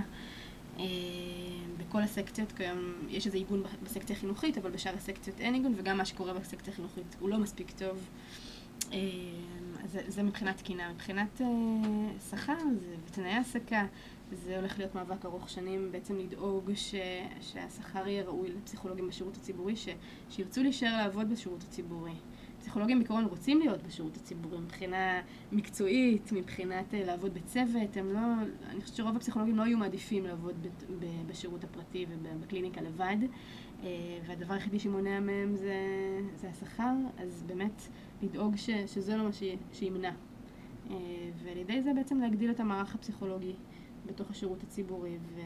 [0.78, 0.84] אה,
[1.76, 6.04] בכל הסקציות כיום יש איזה עיגון בסקציה החינוכית, אבל בשאר הסקציות אין עיגון, וגם מה
[6.04, 8.08] שקורה בסקציה החינוכית הוא לא מספיק טוב.
[8.92, 8.98] אה,
[9.86, 10.92] זה, זה מבחינת תקינה.
[10.92, 11.44] מבחינת uh,
[12.30, 12.58] שכר
[13.06, 13.86] ותנאי העסקה,
[14.32, 16.94] זה הולך להיות מאבק ארוך שנים, בעצם לדאוג ש,
[17.40, 19.88] שהשכר יהיה ראוי לפסיכולוגים בשירות הציבורי, ש,
[20.30, 22.12] שירצו להישאר לעבוד בשירות הציבורי.
[22.60, 25.20] פסיכולוגים בעיקרון רוצים להיות בשירות הציבורי מבחינה
[25.52, 28.20] מקצועית, מבחינת uh, לעבוד בצוות, הם לא,
[28.70, 30.66] אני חושבת שרוב הפסיכולוגים לא היו מעדיפים לעבוד ב,
[30.98, 33.16] ב, בשירות הפרטי ובקליניקה לבד,
[33.80, 33.84] uh,
[34.26, 35.74] והדבר היחידי שמונע מהם זה,
[36.36, 37.82] זה השכר, אז באמת
[38.22, 39.42] לדאוג ש, שזה לא מה ש,
[39.72, 40.10] שימנע.
[40.90, 40.96] אה,
[41.44, 43.52] ועל ידי זה בעצם להגדיל את המערך הפסיכולוגי
[44.06, 45.40] בתוך השירות הציבורי ו,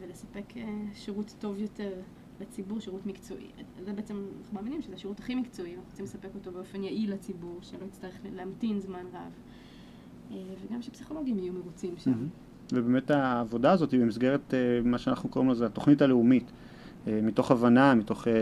[0.00, 0.64] ולספק אה,
[0.94, 1.92] שירות טוב יותר
[2.40, 3.46] לציבור, שירות מקצועי.
[3.84, 7.58] זה בעצם, אנחנו מאמינים שזה השירות הכי מקצועי, אנחנו רוצים לספק אותו באופן יעיל לציבור,
[7.62, 9.32] שלא יצטרך להמתין זמן רב.
[10.30, 12.26] אה, וגם שפסיכולוגים יהיו מרוצים שם.
[12.72, 14.54] ובאמת העבודה הזאת היא במסגרת
[14.84, 16.52] מה שאנחנו קוראים לזה התוכנית הלאומית.
[17.08, 18.32] אה, מתוך הבנה, מתוך, אה,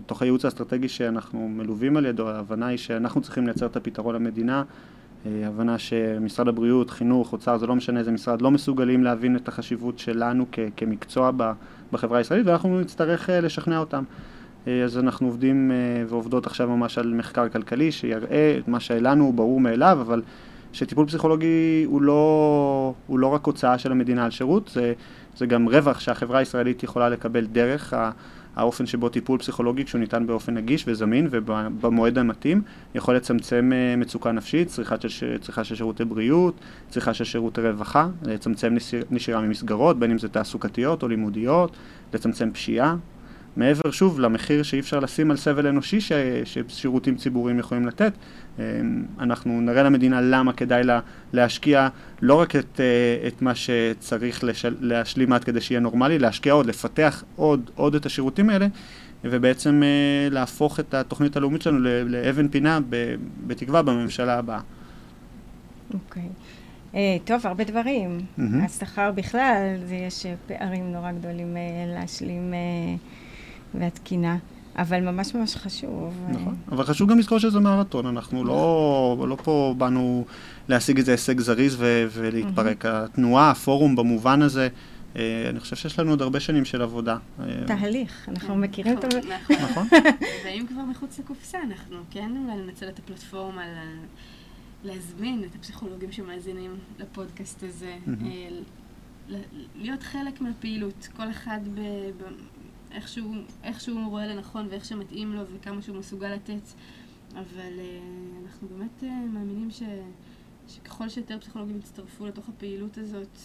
[0.00, 4.62] מתוך הייעוץ האסטרטגי שאנחנו מלווים על ידו, ההבנה היא שאנחנו צריכים לייצר את הפתרון למדינה,
[5.26, 9.48] אה, הבנה שמשרד הבריאות, חינוך, אוצר, זה לא משנה איזה משרד, לא מסוגלים להבין את
[9.48, 11.30] החשיבות שלנו כ- כמקצוע
[11.92, 14.04] בחברה הישראלית ואנחנו נצטרך לשכנע אותם.
[14.84, 15.72] אז אנחנו עובדים
[16.08, 20.22] ועובדות עכשיו ממש על מחקר כלכלי שיראה את מה שלנו הוא ברור מאליו, אבל
[20.72, 24.92] שטיפול פסיכולוגי הוא לא, הוא לא רק הוצאה של המדינה על שירות, זה,
[25.36, 27.94] זה גם רווח שהחברה הישראלית יכולה לקבל דרך
[28.56, 32.62] האופן שבו טיפול פסיכולוגי, כשהוא ניתן באופן נגיש וזמין ובמועד המתאים,
[32.94, 36.54] יכול לצמצם אה, מצוקה נפשית, צריכה של, צריכה של שירותי בריאות,
[36.88, 38.76] צריכה של שירותי רווחה, לצמצם
[39.10, 41.76] נשירה ממסגרות, בין אם זה תעסוקתיות או לימודיות,
[42.14, 42.96] לצמצם פשיעה.
[43.56, 46.12] מעבר שוב למחיר שאי אפשר לשים על סבל אנושי ש,
[46.44, 48.12] ששירותים ציבוריים יכולים לתת,
[48.58, 48.62] אמ,
[49.18, 51.00] אנחנו נראה למדינה למה כדאי לה
[51.32, 51.88] להשקיע
[52.22, 56.66] לא רק את, אה, את מה שצריך לשל, להשלים עד כדי שיהיה נורמלי, להשקיע עוד,
[56.66, 58.66] לפתח עוד, עוד את השירותים האלה
[59.24, 62.78] ובעצם אה, להפוך את התוכנית הלאומית שלנו לאבן פינה
[63.46, 64.60] בתקווה בממשלה הבאה.
[65.94, 66.22] אוקיי.
[66.22, 66.62] Okay.
[66.94, 68.18] אה, uh, טוב, הרבה דברים.
[68.18, 68.64] Mm-hmm.
[68.64, 72.98] השכר בכלל, זה יש פערים נורא גדולים uh, להשלים uh,
[73.74, 74.36] והתקינה.
[74.76, 76.26] אבל ממש ממש חשוב.
[76.28, 80.24] נכון, אבל חשוב גם לזכור שזה מרתון, אנחנו לא, לא פה באנו
[80.68, 82.86] להשיג איזה הישג זריז ו- ולהתפרק.
[82.86, 84.68] התנועה, הפורום במובן הזה,
[85.16, 87.16] אה, אני חושב שיש לנו עוד הרבה שנים של עבודה.
[87.40, 89.08] אה, תהליך, אנחנו מכירים את ה...
[89.08, 89.56] נכון.
[89.62, 89.88] נכון.
[90.44, 93.62] ואם כבר מחוץ לקופסה, אנחנו כן אולי ננצל את הפלטפורמה
[94.84, 99.36] להזמין את הפסיכולוגים שמאזינים לפודקאסט הזה, אה,
[99.76, 101.60] להיות חלק מהפעילות, כל אחד
[102.94, 106.62] איך שהוא, איך שהוא רואה לנכון ואיך שמתאים לו וכמה שהוא מסוגל לתת.
[107.34, 109.82] אבל uh, אנחנו באמת uh, מאמינים ש,
[110.68, 113.38] שככל שיותר פסיכולוגים יצטרפו לתוך הפעילות הזאת,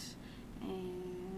[0.62, 0.64] uh,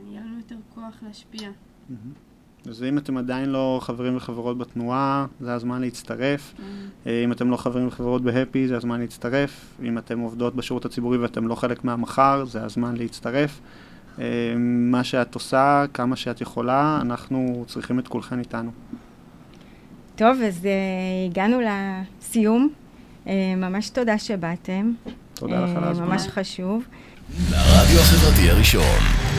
[0.09, 1.49] יהיה לנו יותר כוח להשפיע.
[1.49, 2.69] Mm-hmm.
[2.69, 6.55] אז אם אתם עדיין לא חברים וחברות בתנועה, זה הזמן להצטרף.
[6.57, 7.09] Mm-hmm.
[7.25, 9.77] אם אתם לא חברים וחברות בהפי, זה הזמן להצטרף.
[9.83, 13.61] אם אתם עובדות בשירות הציבורי ואתם לא חלק מהמחר, זה הזמן להצטרף.
[14.19, 14.25] אה,
[14.59, 18.71] מה שאת עושה, כמה שאת יכולה, אנחנו צריכים את כולכן איתנו.
[20.17, 22.69] טוב, אז uh, הגענו לסיום.
[23.25, 24.93] Uh, ממש תודה שבאתם.
[25.35, 26.07] תודה לך על ההזמנה.
[26.07, 26.85] ממש חשוב.
[27.53, 29.30] הרדיו החברתי הראשון.